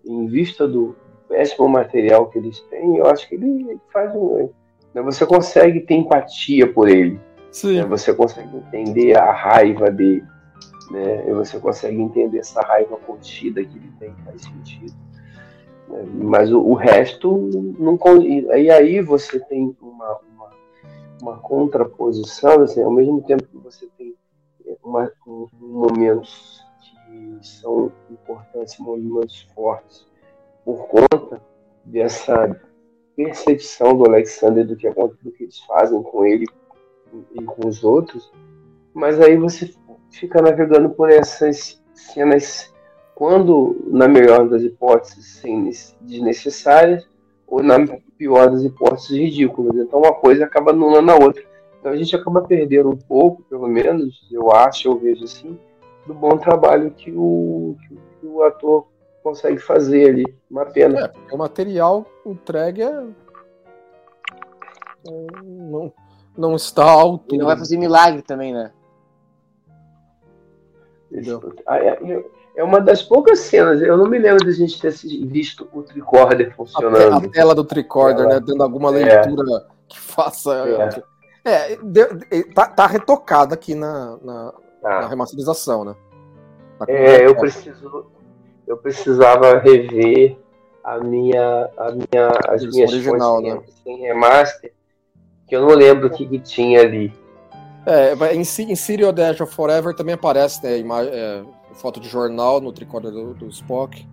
[0.04, 0.96] em vista do
[1.28, 4.50] péssimo material que eles têm, eu acho que ele faz um.
[4.94, 7.20] Né, você consegue ter empatia por ele.
[7.64, 10.24] Né, você consegue entender a raiva dele.
[10.90, 14.94] Né, você consegue entender essa raiva contida que ele tem, faz sentido.
[15.88, 17.98] Né, mas o, o, resto não.
[18.22, 20.50] E aí você tem uma, uma,
[21.20, 24.14] uma contraposição, assim, ao mesmo tempo que você tem
[24.82, 26.62] uma, um, momentos
[27.10, 30.06] que são importantes, movimentos fortes,
[30.64, 31.40] por conta
[31.84, 32.56] dessa
[33.16, 36.46] percepção do Alexander do que, do que eles fazem com ele
[37.32, 38.32] e com os outros,
[38.92, 39.72] mas aí você
[40.10, 42.72] fica navegando por essas cenas
[43.14, 45.42] quando, na melhor das hipóteses,
[46.00, 47.06] desnecessárias,
[47.46, 47.76] ou na
[48.18, 49.76] pior das hipóteses, ridículas.
[49.76, 51.42] Então uma coisa acaba anulando a outra.
[51.78, 55.58] Então a gente acaba perdendo um pouco, pelo menos, eu acho, eu vejo assim,
[56.06, 58.86] do bom trabalho que o, que o ator
[59.24, 60.38] consegue fazer ali.
[60.50, 61.10] Uma pena.
[61.30, 63.02] É, o material entregue é...
[65.42, 65.90] não,
[66.36, 67.34] não está alto.
[67.34, 68.70] E não vai fazer milagre também, né?
[71.66, 72.24] Ah, é,
[72.56, 73.80] é uma das poucas cenas.
[73.80, 74.92] Eu não me lembro de a gente ter
[75.26, 77.14] visto o tricorder funcionando.
[77.14, 78.40] A, a tela do tricorder, né?
[78.40, 79.04] Dando alguma é.
[79.04, 79.66] leitura é.
[79.88, 80.52] que faça.
[81.44, 85.00] É, é tá, tá retocada aqui na, na, ah.
[85.02, 85.94] na remasterização, né?
[86.78, 88.06] Tá é, eu preciso,
[88.66, 90.36] eu precisava rever
[90.82, 93.62] a minha, a minha, as minhas original, né?
[93.82, 94.72] sem remaster,
[95.46, 97.12] que eu não lembro o que, que tinha ali.
[97.86, 101.42] É, em, em City of Dash of Forever também aparece, né, imagem, é,
[101.74, 104.06] foto de jornal no tricorder do, do, Spock.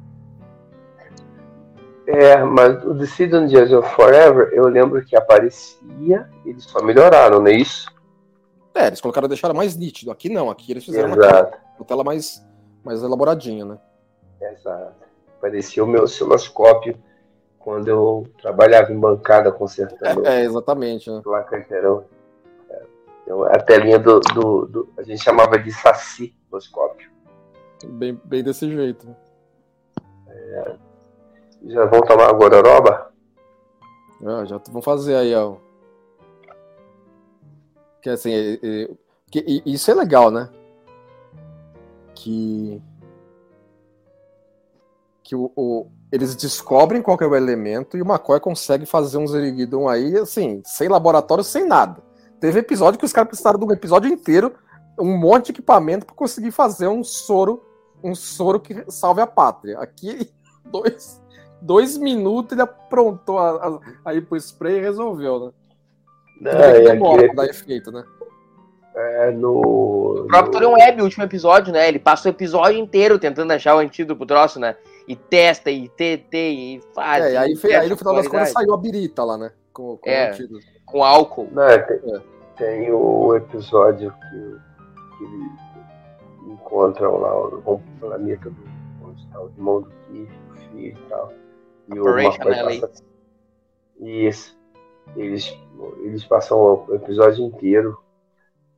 [2.08, 7.40] É, mas o The City of of Forever, eu lembro que aparecia, eles só melhoraram,
[7.40, 7.90] não é isso?
[8.74, 10.12] É, eles colocaram, deixaram mais nítido.
[10.12, 11.22] Aqui não, aqui eles fizeram Exato.
[11.22, 12.46] uma tela, uma tela mais,
[12.84, 13.78] mais elaboradinha, né?
[14.42, 15.06] Exato.
[15.40, 16.98] Parecia o meu osciloscópio
[17.60, 20.26] quando eu trabalhava em bancada consertando.
[20.26, 21.10] É, exatamente.
[21.10, 21.22] Né?
[21.24, 22.06] Placa geral.
[22.70, 22.84] É,
[23.24, 27.10] então, a telinha do, do, do, A gente chamava de saci oscópio.
[27.86, 29.08] Bem, bem desse jeito.
[30.28, 30.76] É,
[31.66, 33.12] já vão tomar a gororoba?
[34.24, 35.56] Ah, já vão fazer aí, ó.
[38.02, 38.90] Que assim, é, é,
[39.32, 40.50] que, isso é legal, né?
[42.16, 42.82] Que.
[45.32, 49.18] Que o, o- eles descobrem qual que é o elemento e o McCoy consegue fazer
[49.18, 52.04] um Zeriguidon aí, assim, sem laboratório, sem nada.
[52.42, 54.52] Teve episódio que os caras precisaram de um episódio inteiro,
[55.00, 57.64] um monte de equipamento para conseguir fazer um soro,
[58.04, 59.80] um soro que salve a pátria.
[59.80, 60.30] Aqui,
[60.70, 61.22] dois,
[61.62, 65.52] dois minutos ele aprontou a, a, aí pro spray e resolveu, né?
[66.42, 68.04] Bem É, que demora aqui pra dar efeito, né?
[68.94, 70.24] é no.
[70.24, 71.88] O próprio Torion no- Web, o último episódio, né?
[71.88, 74.76] Ele passa o episódio inteiro tentando achar o antídoto pro troço, né?
[75.08, 77.26] E testa, e TT, e faz.
[77.26, 79.52] É, e aí, e aí no final das contas saiu a birita lá, né?
[79.74, 80.32] Com, com É.
[80.32, 80.60] o.
[80.86, 81.48] Com álcool.
[81.52, 82.22] Não, é, tem, É.
[82.58, 88.64] tem o episódio que, que eles encontram lá o, o planeta do
[89.08, 91.34] onde está o irmão do o filho e tal.
[91.94, 92.82] E o Operation McCoy Annihilate.
[92.82, 93.04] passa-
[94.00, 94.60] Isso.
[95.16, 95.58] Eles,
[96.04, 97.98] eles passam o episódio inteiro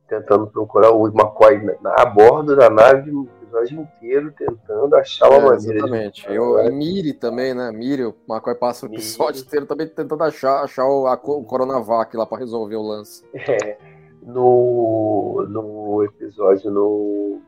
[0.08, 5.36] tentando procurar o McCoy na, a bordo da nave, o episódio inteiro tentando achar uma
[5.36, 6.26] É, maneira de exatamente.
[6.28, 7.70] Eu, a Miri também, né?
[7.72, 9.02] Miri, o McCoy passa o Miri.
[9.02, 13.24] episódio inteiro também tentando achar, achar o, a, o Coronavac lá pra resolver o lance.
[13.34, 13.76] É,
[14.22, 17.42] no, no episódio no,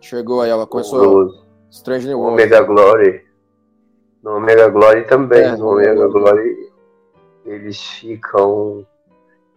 [0.00, 1.34] Chegou aí, ela começou no
[1.70, 2.34] Strange New World.
[2.34, 3.24] Omega Glory.
[4.22, 5.42] No Omega Glory também.
[5.42, 6.70] É, no Omega Glory
[7.44, 8.86] eles ficam.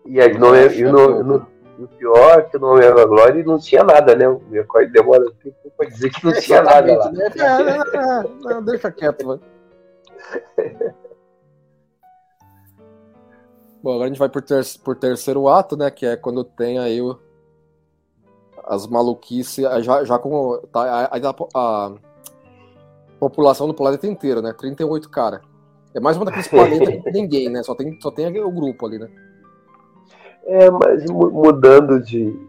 [0.06, 1.48] E aí no, É, e no, no-
[1.80, 4.28] e o pior é que no Omega Glory não tinha nada, né?
[4.28, 7.12] O McCoy demora um tempo pra dizer que não tinha nada lá.
[7.12, 7.26] Né?
[7.26, 9.40] É, é, é, não, deixa quieto, vai.
[13.84, 15.90] Bom, agora a gente vai por, ter, por terceiro ato, né?
[15.90, 17.18] Que é quando tem aí o,
[18.66, 21.92] as maluquices, já, já com tá, a, a- a
[23.20, 24.54] população do planeta inteiro, né?
[24.54, 25.42] 38 cara.
[25.96, 27.64] É mais uma daqueles planetas que não tem ninguém, né?
[27.64, 29.10] Só tem, só tem o grupo ali, né?
[30.46, 32.40] É, mas mu- mudando de, de-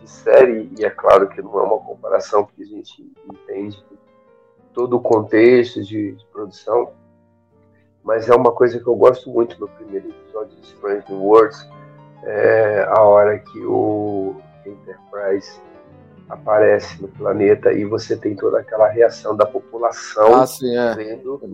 [0.00, 3.84] de série, e é claro que não é uma comparação, porque a gente entende
[4.72, 6.92] todo o contexto de, de produção,
[8.02, 11.68] mas é uma coisa que eu gosto muito no primeiro episódio de Strange New Worlds,
[12.24, 15.60] é a hora que o Enterprise
[16.28, 20.94] aparece no planeta e você tem toda aquela reação da população Ah, sim, é.
[20.94, 21.46] vendo É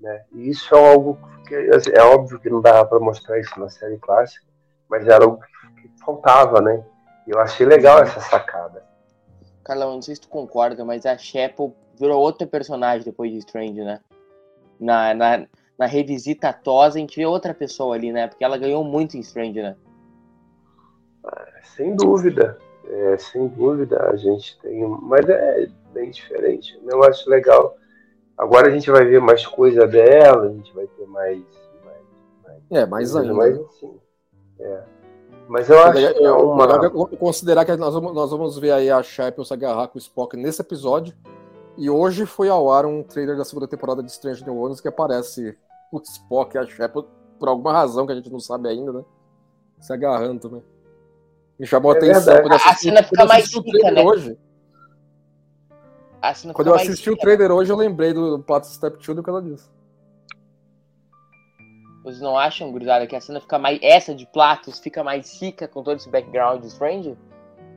[0.00, 0.24] né?
[0.32, 1.16] E isso é algo
[1.46, 4.44] que é óbvio que não dava para mostrar isso na série clássica,
[4.90, 5.40] mas era algo
[5.80, 6.84] que faltava, né?
[7.26, 8.84] E eu achei legal essa sacada.
[9.62, 13.82] Carlão, não sei se tu concorda, mas a Sheppel virou outro personagem depois de Strange,
[13.82, 14.00] né?
[14.78, 15.46] Na, na,
[15.78, 18.26] na revisita Tosa, a gente vê outra pessoa ali, né?
[18.26, 19.76] Porque ela ganhou muito em Strange, né?
[21.76, 26.80] Sem dúvida, é, sem dúvida a gente tem, mas é bem diferente.
[26.84, 27.76] Eu acho legal.
[28.36, 31.42] Agora a gente vai ver mais coisa dela, a gente vai ter mais,
[31.84, 33.34] mais, É, mais ainda.
[33.34, 33.64] mais né?
[33.68, 34.00] assim.
[34.60, 34.82] É.
[35.48, 36.90] Mas eu acho que é uma.
[37.18, 40.36] considerar que nós vamos, nós vamos ver aí a Shepel se agarrar com o Spock
[40.36, 41.14] nesse episódio.
[41.76, 44.88] E hoje foi ao ar um trailer da segunda temporada de Strange New Worlds que
[44.88, 45.56] aparece
[45.90, 47.06] o Spock e a Shepel,
[47.38, 49.04] por alguma razão que a gente não sabe ainda, né?
[49.80, 50.62] Se agarrando também.
[51.58, 52.42] Me chamou a É atenção verdade.
[52.42, 54.10] quando A assisti, cena fica mais assisti o rica, trailer né?
[54.10, 54.38] hoje.
[56.22, 59.16] A cena Quando eu assisti o rica, trailer hoje, eu lembrei do Pato Step 2
[59.16, 59.68] do que ela disse.
[62.02, 63.78] Vocês não acham, gurizada, que a cena fica mais.
[63.82, 67.16] Essa de Platos fica mais rica com todo esse background Strange?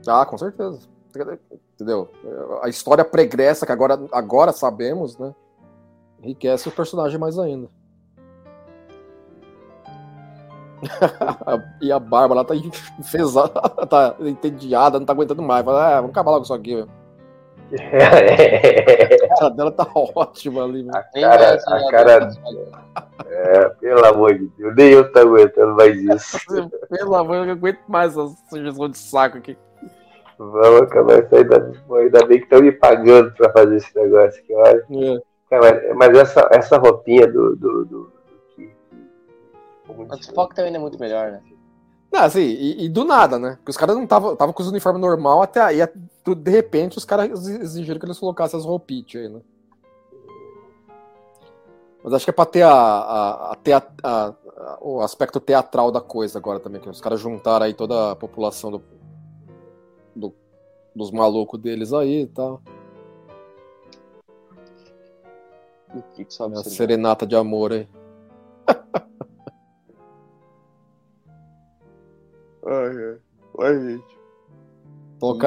[0.08, 0.88] Ah, com certeza.
[1.76, 2.10] Entendeu?
[2.62, 5.34] A história pregressa, que agora, agora sabemos, né?
[6.22, 7.70] Enriquece o personagem mais ainda.
[11.82, 15.64] e a Bárbara lá tá enfesada, tá entediada, não tá aguentando mais.
[15.64, 17.03] Fala, ah, vamos acabar logo isso aqui, velho.
[17.74, 20.96] A cara dela tá ótima ali, velho.
[20.96, 22.30] a cara, a cara,
[23.26, 26.38] é, pelo amor de Deus, nem eu tô aguentando mais isso.
[26.90, 29.58] Pelo amor, eu não aguento mais essa sugestão de saco aqui.
[30.38, 34.42] Vamos acabar isso aí, ainda, ainda bem que estão me pagando pra fazer esse negócio
[34.42, 34.86] aqui, olha.
[34.92, 35.22] É.
[35.50, 37.56] Cara, mas essa, essa roupinha do.
[37.56, 38.14] do, do, do
[39.88, 41.42] O Spock também não é muito melhor, né?
[42.14, 43.55] Não, assim, e, e do nada, né?
[43.55, 45.89] Porque os caras não estavam tava com os uniformes normal até aí, a-
[46.38, 49.41] de repente, os caras exi- exigiram que eles colocassem as roupinhas aí, né?
[52.03, 55.91] Mas acho que é pra ter, a, a, a- a- a- a- o aspecto teatral
[55.91, 58.84] da coisa agora também, que os caras juntaram aí toda a população do,
[60.16, 60.36] do-
[60.95, 62.61] dos malucos deles aí e tal.
[65.95, 66.76] O que que sobe A isso aí?
[66.76, 67.88] serenata de amor aí.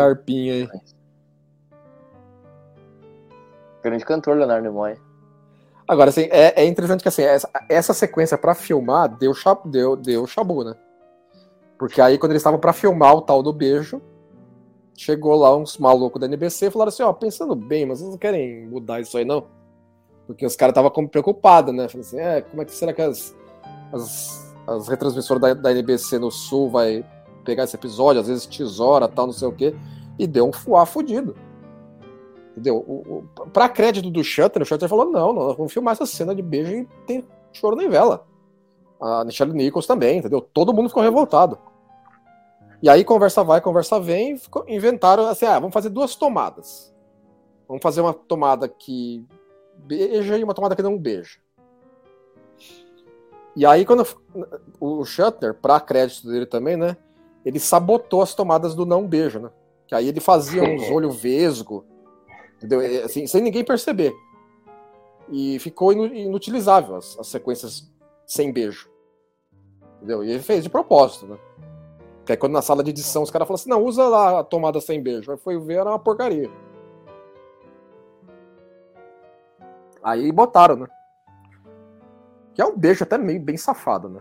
[0.05, 0.68] Arpinha aí.
[3.82, 4.97] Grande cantor, Leonardo Nimoy.
[5.86, 9.32] Agora, assim, é, é interessante que assim, essa, essa sequência pra filmar deu,
[9.64, 10.74] deu, deu chabu, né?
[11.78, 14.03] Porque aí, quando eles estavam pra filmar o tal do beijo,
[14.97, 18.18] chegou lá uns malucos da NBC e falaram assim: ó, pensando bem, mas vocês não
[18.18, 19.47] querem mudar isso aí, não?
[20.26, 21.88] Porque os caras estavam como preocupados, né?
[21.88, 23.36] Falaram assim: é, como é que será que as,
[23.92, 27.05] as, as retransmissoras da, da NBC no Sul vai
[27.47, 28.20] pegar esse episódio?
[28.20, 29.74] Às vezes tesoura, tal, não sei o quê.
[30.18, 31.34] E deu um fuá fudido.
[32.53, 32.76] Entendeu?
[32.76, 36.34] O, o, pra crédito do Shutter, o Shutter falou: não, nós vamos filmar essa cena
[36.34, 38.26] de beijo e tem choro nem vela.
[39.01, 40.40] A Michelle Nichols também, entendeu?
[40.40, 41.59] Todo mundo ficou revoltado.
[42.82, 46.94] E aí, conversa vai, conversa vem, inventaram assim: ah, vamos fazer duas tomadas.
[47.68, 49.24] Vamos fazer uma tomada que
[49.76, 51.38] beija e uma tomada que não beija.
[53.55, 54.07] E aí, quando
[54.78, 56.97] o Shutter, pra crédito dele também, né?
[57.47, 59.51] Ele sabotou as tomadas do não beijo, né?
[59.86, 61.86] Que aí ele fazia uns olhos vesgo,
[62.57, 62.82] entendeu?
[62.82, 64.12] E, Assim, sem ninguém perceber.
[65.30, 67.88] E ficou inu- inutilizável as, as sequências
[68.26, 68.90] sem beijo.
[69.99, 70.24] Entendeu?
[70.24, 71.38] E ele fez de propósito, né?
[72.24, 74.44] Que aí quando na sala de edição os caras falaram assim, não, usa lá a
[74.44, 75.30] tomada sem beijo.
[75.30, 76.51] Aí foi ver, era uma porcaria.
[80.03, 80.86] Aí botaram, né?
[82.55, 84.20] Que é um beijo até meio bem safado, né?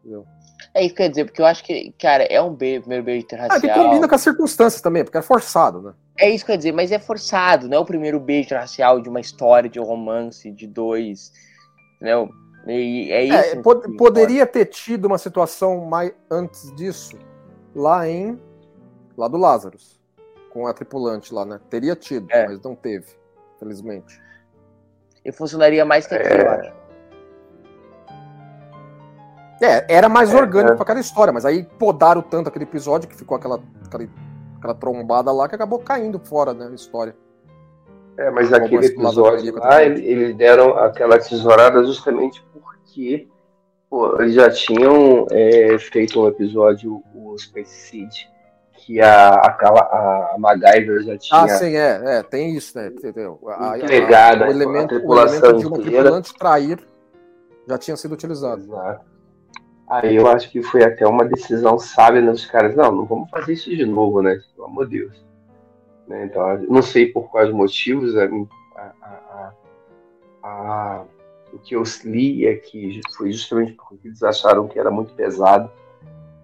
[0.00, 0.26] Entendeu?
[0.74, 3.26] É isso que quer dizer, porque eu acho que, cara, é um beijo, primeiro beijo
[3.26, 3.84] Ah, que interracial.
[3.84, 5.94] combina com as circunstâncias também, porque é forçado, né?
[6.18, 9.00] É isso que eu ia dizer, mas é forçado, não é o primeiro beijo interracial
[9.00, 11.32] de uma história de romance de dois.
[11.96, 12.28] Entendeu?
[12.66, 13.36] E é isso.
[13.58, 17.18] É, pod- que poderia ter tido uma situação mais antes disso
[17.74, 18.38] lá em
[19.16, 20.00] lá do Lazarus
[20.50, 21.60] com a tripulante lá, né?
[21.70, 22.46] Teria tido, É.
[22.46, 23.06] mas não teve,
[23.58, 24.20] felizmente.
[25.24, 26.42] E funcionaria mais que aqui, É.
[26.42, 26.72] eu acho.
[29.62, 30.76] É, era mais É, orgânico é.
[30.76, 34.08] pra cada história, mas aí podaram tanto aquele episódio que ficou aquela, aquela,
[34.58, 37.14] aquela trombada lá que acabou caindo fora, né, a história.
[38.16, 43.28] É, mas Como aquele episódio lá, ter ele- eles deram aquela tesourada justamente porque
[43.88, 48.10] pô, eles já tinham é, feito um episódio, o Space Seed,
[48.74, 51.40] que a, aquela, a MacGyver já tinha.
[51.42, 52.88] Ah, sim, é, é, tem isso, né?
[52.88, 53.38] Entendeu?
[53.46, 55.98] A- a- Entregada o a elemento, o tripulação elemento de uma inteira.
[56.00, 56.78] tripulante trair
[57.68, 58.60] já tinha sido utilizado.
[58.62, 59.11] Exato.
[59.92, 62.74] Aí eu acho que foi até uma decisão sábia dos caras.
[62.74, 64.40] Não, não vamos fazer isso de novo, né?
[64.54, 65.24] Pelo amor de Deus.
[66.08, 68.16] Né, Então, não sei por quais motivos.
[68.16, 68.24] A,
[69.02, 69.52] a-
[70.42, 71.04] a-
[71.52, 75.70] o que eu li é que foi justamente porque eles acharam que era muito pesado.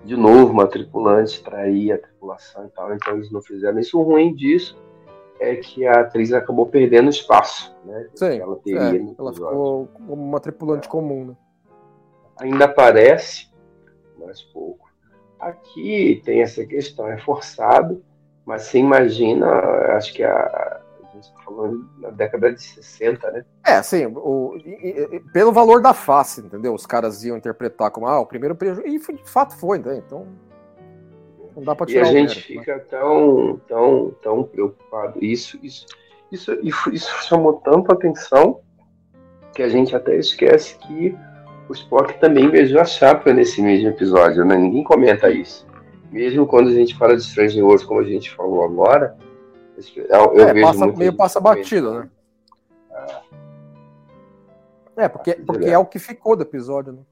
[0.04, 2.94] De novo, uma tripulante trair a tripulação e tal.
[2.94, 3.98] Então, eles não fizeram isso.
[3.98, 4.76] O ruim disso
[5.40, 8.08] é que a atriz acabou perdendo espaço, né?
[8.14, 11.36] Sim, ela teria É, ela ficou como uma tripulante comum, né?
[12.40, 13.48] Ainda aparece,
[14.18, 14.88] mas pouco.
[15.38, 18.02] Aqui tem essa questão, é forçado,
[18.44, 19.46] mas você imagina,
[19.96, 20.80] acho que a, a
[21.14, 23.44] gente está falando na década de 60, né?
[23.64, 26.74] É, assim, o, e- e- pelo valor da face, entendeu?
[26.74, 28.86] Os caras iam interpretar como, ah, o primeiro prejuízo.
[28.88, 29.96] E foi- de fato foi, né?
[30.04, 30.26] Então.
[31.54, 32.60] Não dá pra E tirar a o gente mérito, né?
[32.60, 35.22] fica tão, tão, tão preocupado.
[35.24, 35.86] Isso, isso,
[36.32, 38.60] isso, isso, isso chamou tanto atenção
[39.54, 41.16] que a gente até esquece que
[41.68, 44.56] o Spock também beijou a chapa nesse mesmo episódio, né?
[44.56, 45.66] Ninguém comenta isso.
[46.10, 49.16] Mesmo quando a gente fala de Strange Worlds, como a gente falou agora,
[49.94, 52.10] eu, eu É, vejo passa, meio passa batido, né?
[54.96, 55.74] É, porque, Passa porque direto.
[55.74, 57.02] é o que ficou do episódio, né?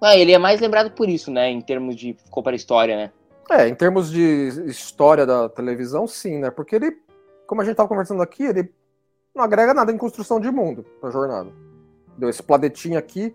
[0.00, 1.50] Ah, ele é mais lembrado por isso, né?
[1.50, 3.12] Em termos de ficou para a história, né?
[3.50, 6.50] É, em termos de história da televisão, sim, né?
[6.50, 6.96] Porque ele,
[7.46, 8.72] como a gente tava conversando aqui, ele
[9.34, 11.50] não agrega nada em construção de mundo pra jornada.
[12.18, 13.34] Deu esse planetinho aqui,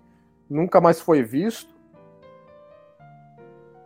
[0.49, 1.73] nunca mais foi visto.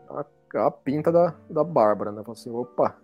[0.10, 0.26] A,
[0.66, 2.24] a pinta da, da Bárbara, né?
[2.24, 2.96] Falei Assim, opa.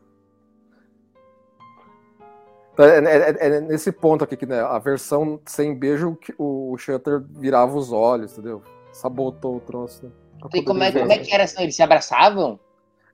[2.74, 6.76] Então, É, é- é nesse ponto aqui que né, a versão sem beijo, que o
[6.78, 8.64] Shutter virava os olhos, entendeu?
[8.92, 10.06] Sabotou o troço.
[10.06, 10.12] Né?
[10.56, 11.62] E como é, como é que era assim?
[11.62, 12.60] Eles se abraçavam?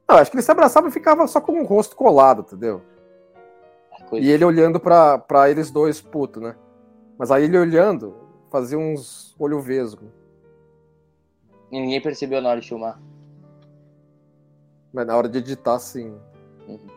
[0.07, 2.81] Não, acho que ele se abraçava e ficava só com o rosto colado, entendeu?
[4.09, 6.55] Coisa- E ele olhando pra, pra eles dois, puto, né?
[7.17, 8.15] Mas aí ele olhando,
[8.49, 10.11] fazia uns olho vesgo.
[11.71, 12.99] E ninguém percebeu na hora de filmar.
[14.91, 16.17] Mas na hora de editar, sim.
[16.67, 16.87] Uhum.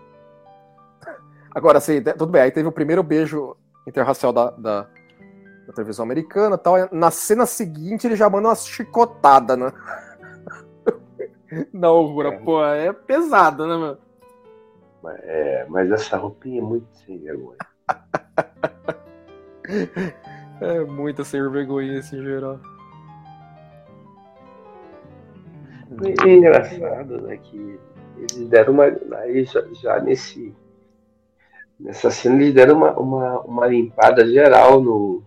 [1.54, 2.42] Agora, assim, tudo bem.
[2.42, 3.54] Aí teve o primeiro beijo
[3.86, 4.82] interracial da, da,
[5.66, 6.74] da televisão americana e tal.
[6.90, 9.72] Na cena seguinte, ele já manda uma chicotada, né?
[11.72, 13.98] Não, Rura, pô, é pesado, né, mano?
[15.24, 17.58] É, mas essa roupinha é muito sem vergonha.
[20.62, 22.60] É muita sem vergonha em geral.
[26.00, 27.78] E é engraçado, né, que
[28.16, 28.84] eles deram uma.
[29.18, 30.54] Aí já, já nesse.
[31.78, 35.22] nessa cena eles deram uma, uma, uma limpada geral no,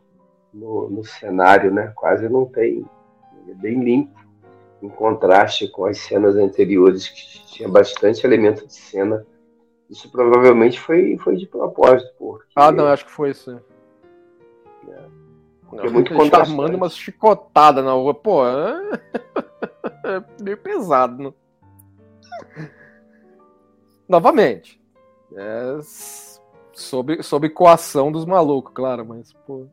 [0.54, 1.92] no, no cenário, né?
[1.96, 2.86] Quase não tem.
[3.50, 4.18] É bem limpo,
[4.82, 9.26] em contraste com as cenas anteriores, que tinha bastante elemento de cena.
[9.90, 12.12] Isso provavelmente foi, foi de propósito.
[12.18, 13.52] Porque, Ah, não, acho que foi isso.
[14.90, 15.25] É.
[15.72, 16.52] Não, é muito ele tá contrastante.
[16.52, 18.14] armando umas chicotadas na rua.
[18.14, 19.00] Pô, é...
[20.06, 21.34] é meio pesado, né?
[24.08, 24.80] Novamente.
[25.36, 26.40] É s-
[26.74, 29.66] sob, sob coação dos malucos, claro, mas, pô.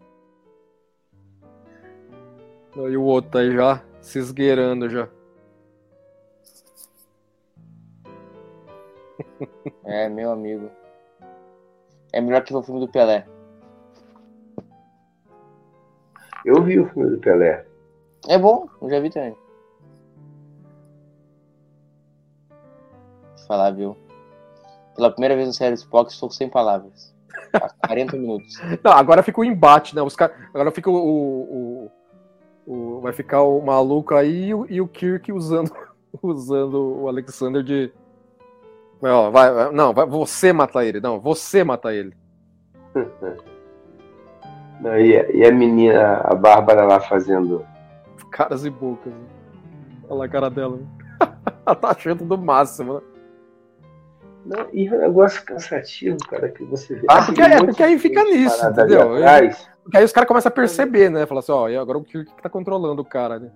[2.75, 5.07] E o outro aí já se esgueirando já.
[9.85, 10.71] É, meu amigo.
[12.13, 13.27] É melhor que o filme do Pelé.
[16.45, 17.65] Eu vi o filme do Pelé.
[18.29, 19.37] É bom, eu já vi também.
[22.51, 23.97] Vou falar, viu?
[24.95, 27.15] Pela primeira vez no série Spock, estou sem palavras.
[27.55, 28.55] Há 40 minutos.
[28.83, 30.03] Não, agora fica o embate, né?
[30.03, 30.35] Os cara...
[30.53, 31.91] Agora fica o, o-
[32.67, 35.71] o- Vai ficar o maluco aí e o, e o Kirk usando,
[36.23, 37.93] usando o Alexander de.
[39.01, 41.01] Vai, ó, vai, não, vai você matar ele.
[41.01, 42.15] Não, você matar ele.
[44.83, 47.65] Não, e, a- e a menina, a Bárbara lá fazendo.
[48.31, 49.13] Caras e bocas.
[49.13, 49.19] né?
[50.09, 50.79] Olha lá a cara dela.
[51.67, 53.01] Ela tá achando do máximo, né?
[54.45, 57.07] Não, e é um negócio cansativo, cara, que você vê.
[57.09, 59.15] Ah, porque- é, porque aí fica nisso, entendeu?
[59.15, 59.69] atrás.
[59.85, 61.27] Porque aí os caras começam a perceber, né?
[61.27, 63.51] Fala assim, ó, e agora o Kirk que tá controlando o cara, né?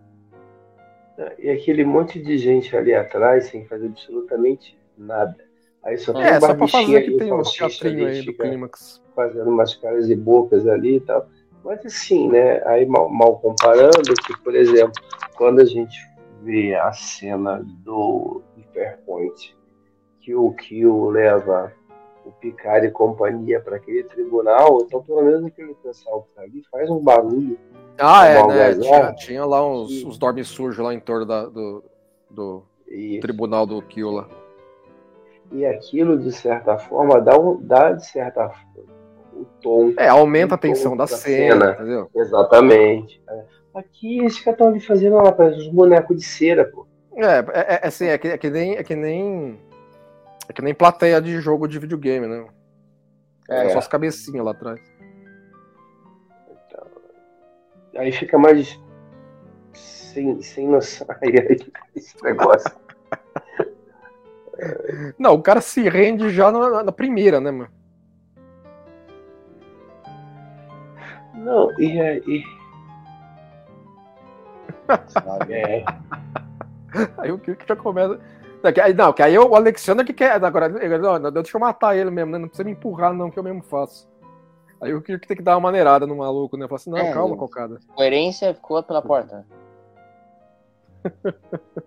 [1.38, 5.34] E aquele monte de gente ali atrás sem fazer absolutamente nada.
[5.82, 8.34] Aí só tem É, um só pra fazer que o tem um teatrinho aí do
[8.34, 9.02] clímax.
[9.16, 11.26] Fazendo umas caras e bocas ali e tal.
[11.64, 12.62] Mas assim, né?
[12.66, 14.92] Aí mal, mal comparando, que, por exemplo,
[15.36, 15.96] quando a gente
[16.42, 19.56] vê a cena do Hyperpoint,
[20.20, 21.72] que o Kill leva
[22.24, 26.62] o Picard e companhia para aquele tribunal, então pelo menos aquele pessoal que tá ali
[26.70, 27.58] faz um barulho.
[27.98, 28.74] Ah, é, né?
[28.74, 31.82] Tinha, tinha lá uns, E- uns dormes sujos lá em torno da- do,
[32.30, 34.28] do E, tribunal do Kill lá.
[35.52, 38.95] e aquilo, de certa forma, dá, um, dá de certa forma,
[39.40, 39.92] o tom.
[39.96, 41.72] É, aumenta a tensão da da cena, cena.
[41.72, 42.10] entendeu?
[42.14, 43.22] Exatamente.
[43.28, 43.44] É.
[43.74, 46.86] Aqui eles que estão ali fazendo lá, parece uns bonecos de cera, pô.
[47.14, 48.76] É, é, é assim, é que, é que nem.
[48.76, 49.58] É que nem.
[50.48, 52.46] É que nem plateia de jogo de videogame, né?
[53.50, 53.68] É, É.
[53.70, 54.80] só as cabecinhas lá atrás.
[57.96, 58.78] Aí fica mais
[59.72, 61.06] sem, sem noção.
[61.22, 61.32] Aí,
[61.94, 62.70] esse negócio.
[65.18, 67.70] Não, o cara se rende já na, na primeira, né, mano?
[71.46, 72.44] Não, e aí.
[75.06, 75.54] Sabe?
[75.54, 75.84] É,
[77.18, 78.18] Aí o Kirk já começa.
[78.64, 78.92] Não, que aí,
[79.32, 80.44] que o Alexander que quer.
[80.44, 82.38] Agora, não, deixa eu matar ele mesmo, né?
[82.38, 84.08] Não precisa me empurrar, não, que eu mesmo faço.
[84.80, 86.66] Aí o Kirk tem que dar uma maneirada no maluco, né?
[86.66, 87.78] Fala assim, não, É, calma, cocada.
[87.94, 89.46] Coerência ficou pela porta.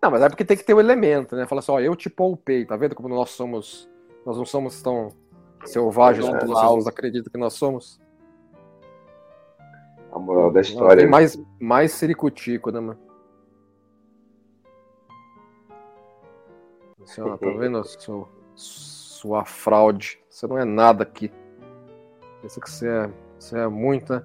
[0.00, 1.44] Não, mas é porque tem que ter o elemento, né?
[1.44, 3.90] Fala assim, ó, eu te poupei, tá vendo como nós somos.
[4.24, 5.12] Nós não somos tão
[5.64, 6.46] selvagens Não, não.
[6.46, 8.00] vocês nos acreditam que nós somos.
[10.12, 10.96] a moral da Não, história.
[11.02, 12.98] tem mais, mais ciricutico, né, mano?
[17.02, 17.82] Assim, ó, tá vendo?
[17.84, 20.20] Seu, sua fraude.
[20.28, 21.32] Você não é nada aqui.
[22.42, 24.22] Pensa que você é, você é muito, né?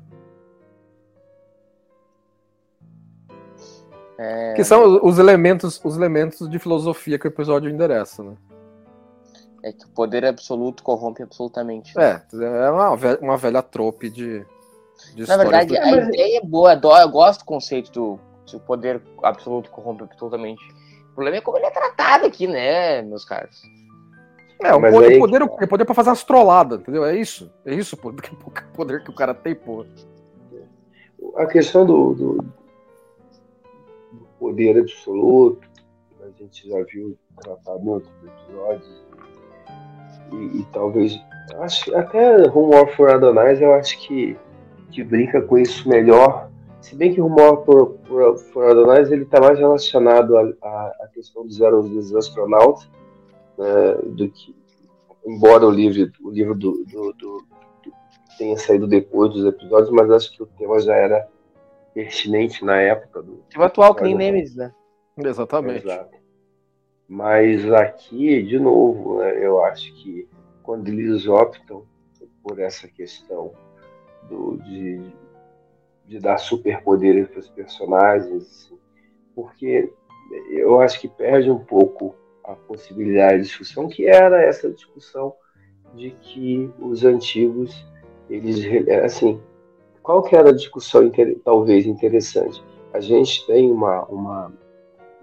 [4.18, 8.36] É, Que são os elementos, os elementos de filosofia que o episódio endereça, né?
[9.64, 11.98] É que o poder absoluto corrompe absolutamente.
[11.98, 14.46] É, é uma velha, uma velha trope de,
[15.16, 18.60] de Na verdade, do- a ideia é boa, eu gosto do conceito do se o
[18.60, 20.62] poder absoluto corrompe absolutamente.
[21.12, 23.62] O problema é como ele é tratado aqui, né, meus caros?
[24.62, 27.06] É, o Mas poder, aí- o poder, o poder pra fazer umas trolladas, entendeu?
[27.06, 27.52] É isso.
[27.66, 29.86] É isso o poder, o poder que o cara tem, pô.
[31.38, 32.34] A questão do, do,
[34.12, 35.66] do poder absoluto,
[36.22, 39.04] a gente já viu tratado em outros episódios.
[40.32, 41.20] E, e talvez.
[41.60, 44.38] Acho, até Rumor for Adonais eu acho que,
[44.92, 46.50] que brinca com isso melhor.
[46.82, 51.46] Se bem que o Rumor for, for, for Adonais ele está mais relacionado à, questão
[51.46, 52.90] dos, aros- dos astronautas
[53.58, 54.56] né, do que.
[55.26, 57.38] Embora o livro, o livro do, do, do-
[57.84, 57.94] do-
[58.38, 61.28] tenha saído depois dos episódios, mas acho que o tema já era
[61.94, 64.74] pertinente na época do, Tipo atual, que nem Olha, Nemesis, né?
[65.18, 65.86] Exatamente.
[65.88, 66.18] Exato.
[67.14, 70.28] Mas aqui, de novo, né, eu acho que
[70.64, 71.84] quando eles optam
[72.42, 73.54] por essa questão
[74.28, 75.00] do, de,
[76.08, 78.80] de dar superpoderes para os personagens, assim,
[79.36, 79.94] porque
[80.50, 85.36] eu acho que perde um pouco a possibilidade de discussão, que era essa discussão
[85.94, 87.86] de que os antigos,
[88.28, 88.66] eles,
[89.06, 89.40] assim,
[90.02, 91.12] qual que era a discussão
[91.46, 92.64] talvez interessante?
[92.92, 94.52] A gente tem uma, uma,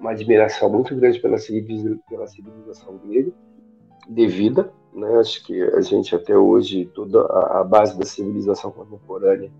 [0.00, 3.30] uma admiração muito grande pela civilização, pela civilização grega,
[4.08, 5.18] devida, né?
[5.18, 9.52] Acho que a gente até hoje toda a, base da civilização contemporânea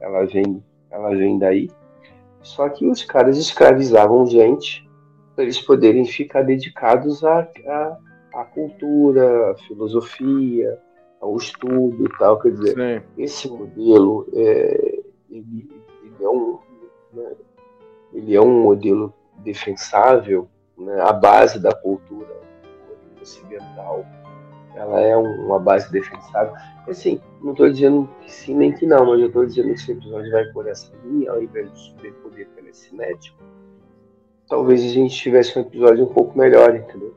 [0.00, 1.68] ela vem ela vem daí.
[2.40, 4.88] Só que os caras escravizavam gente
[5.34, 7.98] para eles poderem ficar dedicados à, à,
[8.34, 10.78] à cultura, à filosofia,
[11.20, 12.40] ao estudo e tal.
[12.40, 13.06] Quer dizer, Sim.
[13.18, 15.68] esse modelo é, ele,
[16.02, 16.58] ele, é um,
[17.12, 17.32] né,
[18.14, 22.36] ele é um modelo defensável, né, a base da cultura
[23.20, 24.04] ocidental
[24.78, 26.54] ela é uma base defensável.
[26.86, 29.92] Assim, não estou dizendo que sim nem que não, mas eu estou dizendo que esse
[29.92, 33.38] episódio vai por essa linha, ao invés de subir poder telecinético,
[34.48, 37.14] talvez a gente tivesse um episódio um pouco melhor, entendeu?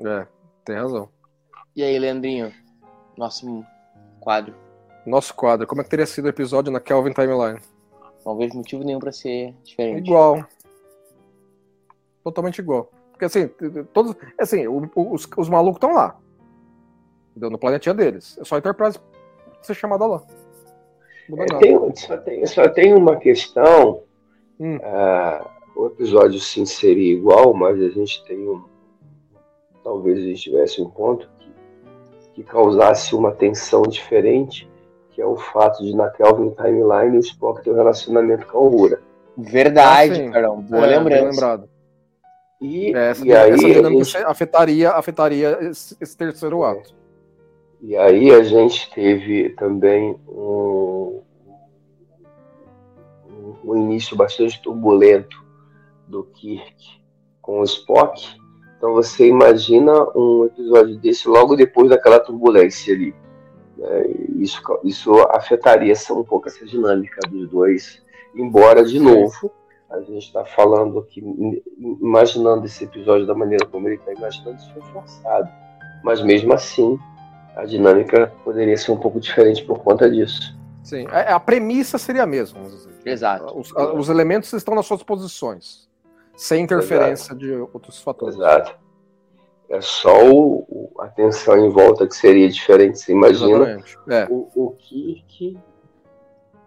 [0.00, 0.26] É,
[0.64, 1.08] tem razão.
[1.74, 2.52] E aí, Leandrinho,
[3.16, 3.64] nosso
[4.20, 4.54] quadro.
[5.04, 7.60] Nosso quadro, como é que teria sido o episódio na Kelvin Timeline?
[8.24, 10.08] Não vejo motivo nenhum para ser diferente.
[10.08, 10.44] Igual.
[12.26, 12.90] Totalmente igual.
[13.12, 13.48] Porque assim,
[13.92, 14.16] todos.
[14.36, 16.18] Assim, os, os malucos estão lá.
[17.30, 17.50] Entendeu?
[17.50, 18.36] No planetinha deles.
[18.40, 18.98] É só a Enterprise
[19.62, 20.24] ser chamada lá.
[21.38, 24.02] É, tem, só, tem, só tem uma questão.
[24.58, 24.76] Hum.
[24.78, 25.46] Uh,
[25.76, 28.64] o episódio sim seria igual, mas a gente tem um.
[29.84, 31.54] Talvez a gente tivesse um ponto que,
[32.34, 34.68] que causasse uma tensão diferente,
[35.12, 38.60] que é o fato de na Kelvin Timeline o Spock ter um relacionamento com a
[38.62, 39.00] Aurora.
[39.38, 40.56] Verdade, ah, Carol.
[40.56, 41.30] Boa é, lembrança.
[41.30, 41.75] Lembrado.
[42.60, 44.16] E, essa, e aí essa dinâmica gente...
[44.24, 46.70] afetaria, afetaria esse, esse terceiro é.
[46.70, 46.94] ato.
[47.82, 51.20] E aí a gente teve também um,
[53.64, 55.44] um início bastante turbulento
[56.08, 56.74] do Kirk
[57.42, 58.26] com o Spock.
[58.76, 63.14] Então você imagina um episódio desse logo depois daquela turbulência ali.
[63.76, 64.06] Né?
[64.36, 68.02] Isso, isso afetaria um pouco essa dinâmica dos dois.
[68.34, 69.50] Embora, de novo,
[69.90, 71.22] a gente está falando aqui,
[71.78, 75.48] imaginando esse episódio da maneira como ele está imaginando, isso foi forçado.
[76.02, 76.98] Mas mesmo assim,
[77.54, 80.56] a dinâmica poderia ser um pouco diferente por conta disso.
[80.82, 82.60] Sim, a, a premissa seria a mesma.
[83.04, 83.58] Exato.
[83.58, 85.88] Os, a, os, elementos estão nas suas posições,
[86.36, 87.38] sem interferência Exato.
[87.38, 88.36] de outros fatores.
[88.36, 88.76] Exato.
[89.68, 92.98] É só o, o, a tensão em volta que seria diferente.
[92.98, 94.26] Você imagina é.
[94.30, 95.58] o, o Kirk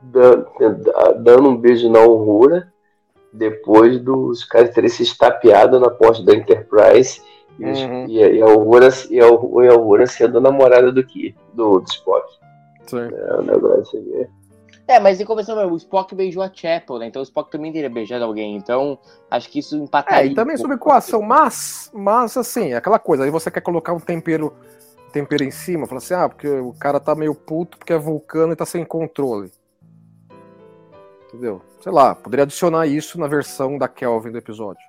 [0.02, 0.48] dando,
[1.20, 2.74] dando um beijo na Aurora
[3.32, 7.22] depois dos caras terem se estapeado na porta da Enterprise
[7.60, 8.06] uhum.
[8.08, 11.90] e, e, a Aurora, e, a, e a Aurora sendo namorada do que do, do
[11.90, 12.28] Spock.
[12.88, 12.98] Sim.
[12.98, 14.28] É um negócio aqui.
[14.88, 17.06] É, mas em compensação, o Spock beijou a Chapel, né?
[17.06, 18.56] Então o Spock também teria beijado alguém.
[18.56, 18.98] Então,
[19.30, 20.24] acho que isso empataria.
[20.24, 24.00] É, e também sobre equação, mas, mas assim, aquela coisa, aí você quer colocar um
[24.00, 24.52] tempero,
[25.14, 28.54] tempero em cima, fala assim, ah, porque o cara tá meio puto porque é vulcano
[28.54, 29.52] e tá sem controle.
[31.30, 31.62] Entendeu?
[31.82, 34.82] Sei lá, poderia adicionar isso na versão da Kelvin do episódio.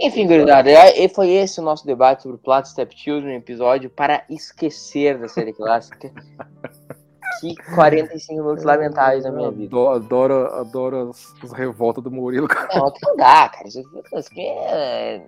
[0.00, 5.18] Enfim, gurizada, é, foi esse o nosso debate sobre Plot Step Children, episódio para esquecer
[5.18, 6.10] da série clássica.
[7.40, 9.76] que 45 minutos lamentáveis na minha vida.
[9.76, 12.48] Adoro, adoro as, as revoltas do Murilo.
[12.74, 13.68] Não, não dá, cara.
[13.68, 13.82] Isso,
[14.14, 15.22] aqui é,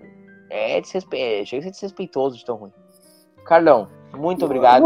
[0.51, 1.45] é desrespe...
[1.45, 2.73] chega a ser desrespeitoso de tão ruim.
[3.45, 4.85] Carlão, muito obrigado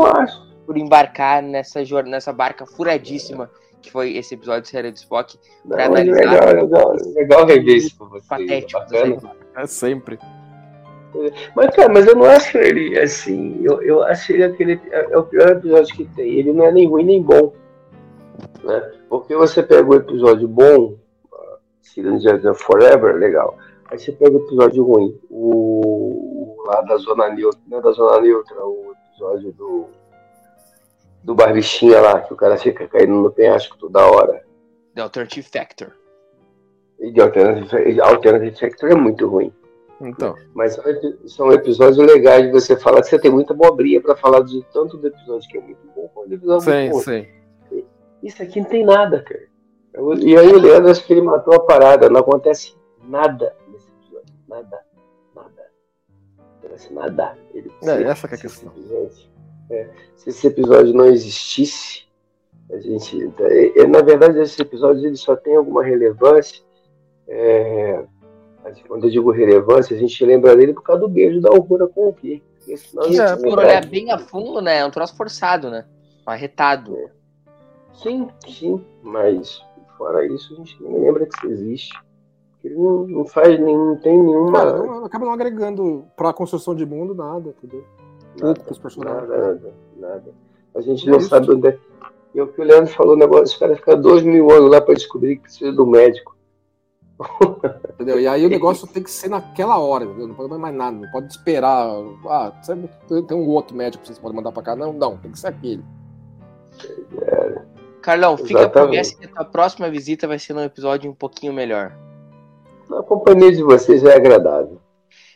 [0.66, 3.50] por embarcar nessa, nessa barca furadíssima
[3.82, 6.30] que foi esse episódio de série de Spock, pra Não, analisar.
[6.30, 8.26] Legal, legal, legal rever isso pra vocês.
[8.26, 8.80] Patético,
[9.56, 10.18] é sempre.
[11.54, 13.60] Mas, cara, mas eu não acho ele assim.
[13.62, 14.80] Eu, eu acho ele aquele.
[14.90, 16.38] É, é o pior episódio que tem.
[16.38, 17.52] Ele não é nem ruim nem bom.
[18.64, 18.92] Né?
[19.10, 20.96] Porque você pega o episódio bom,
[21.82, 23.58] Cylinder Forever, legal.
[23.90, 27.92] Aí você pega o episódio ruim, o, o lá da Zona Neutra, não é da
[27.92, 29.86] Zona Neutra, o episódio do
[31.22, 34.44] do barbichinha lá, que o cara fica caindo no penhasco toda hora.
[34.94, 35.92] The Alternative Factor.
[37.00, 39.52] E The Alternative, Alternative Factor é muito ruim.
[40.00, 40.34] Então.
[40.52, 40.78] Mas
[41.26, 44.96] são episódios legais de você falar que você tem muita bobrinha para falar de tanto
[44.96, 47.26] do episódio que é muito bom quanto do episódio sim, muito sim.
[48.22, 49.52] Isso aqui não tem nada, cara.
[50.20, 52.08] E aí o Leandro acho que ele matou a parada.
[52.08, 54.34] Não acontece nada nesse episódio.
[54.48, 54.80] Nada.
[55.34, 55.70] Nada.
[56.38, 57.38] Não acontece nada.
[57.52, 58.72] Ele, é, essa que é a questão.
[58.76, 59.31] Episódio,
[59.72, 62.04] é, se esse episódio não existisse,
[62.70, 66.62] a gente, é, é, na verdade, esse episódio ele só tem alguma relevância.
[67.26, 68.04] É,
[68.86, 72.08] quando eu digo relevância, a gente lembra dele por causa do beijo da Aurora com
[72.08, 72.42] o Kirk.
[72.68, 74.78] É, por olhar bem a fundo, né?
[74.78, 75.84] É um troço forçado, né?
[76.24, 76.96] Arretado.
[76.96, 77.10] É.
[77.94, 79.60] Sim, sim, mas
[79.98, 81.92] fora isso, a gente nem lembra que isso existe.
[82.64, 84.52] Ele não, não faz nenhum, não tem nenhuma.
[84.52, 87.84] Cara, não- acaba não agregando pra construção de mundo nada, entendeu?
[88.38, 89.28] Pouco com os personagens.
[89.28, 90.34] Nada, nada, nada.
[90.74, 91.28] A gente É não isso.
[91.28, 91.78] sabe onde é.
[92.34, 94.80] E o que o Leandro falou, o negócio, os caras ficam dois mil anos lá
[94.80, 96.34] pra descobrir que precisa do médico.
[97.94, 98.18] Entendeu?
[98.18, 100.26] E aí o negócio tem que ser naquela hora, entendeu?
[100.28, 101.86] Não pode mais nada, não pode esperar.
[102.26, 102.52] Ah,
[103.06, 104.74] tem um outro médico que vocês podem mandar pra cá.
[104.74, 105.84] Não, não, tem que ser aquele.
[108.00, 111.52] Carlão, fica a promessa que a tua próxima visita vai ser num episódio um pouquinho
[111.52, 111.96] melhor.
[112.90, 114.80] A companhia de vocês é agradável.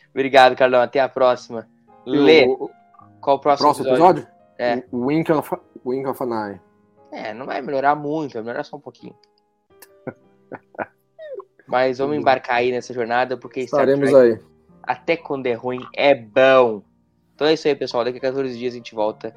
[0.09, 0.81] Obrigado, Carlão.
[0.81, 1.67] Até a próxima.
[2.05, 2.69] Lê, o
[3.21, 4.23] qual o próximo, próximo episódio?
[4.23, 4.37] episódio?
[4.59, 4.83] É.
[4.91, 5.55] Wink of,
[5.85, 6.61] Wink of an Eye.
[7.11, 9.15] É, não vai melhorar muito, vai melhorar só um pouquinho.
[11.67, 14.39] Mas vamos embarcar aí nessa jornada, porque Star Estaremos aí.
[14.83, 16.81] até quando é ruim, é bom.
[17.35, 18.03] Então é isso aí, pessoal.
[18.03, 19.35] Daqui a 14 dias a gente volta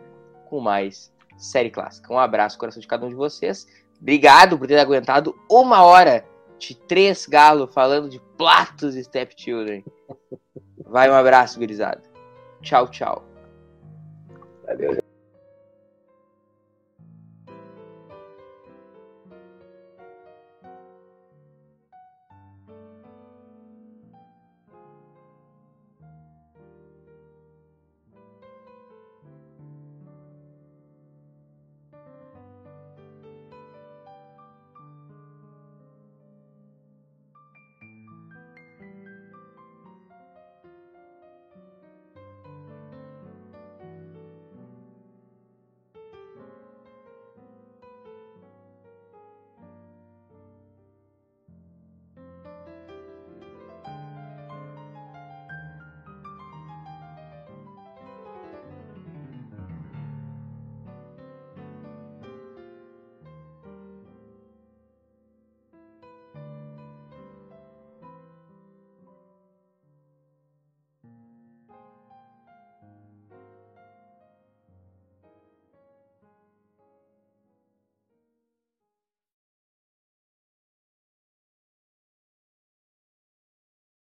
[0.48, 2.12] com mais série clássica.
[2.12, 3.66] Um abraço coração de cada um de vocês.
[4.00, 6.24] Obrigado por ter aguentado uma hora
[6.58, 9.84] de três galos falando de platos e stepchildren.
[10.86, 12.02] Vai um abraço, gurizada.
[12.62, 13.29] Tchau, tchau.
[14.70, 14.99] Adiós.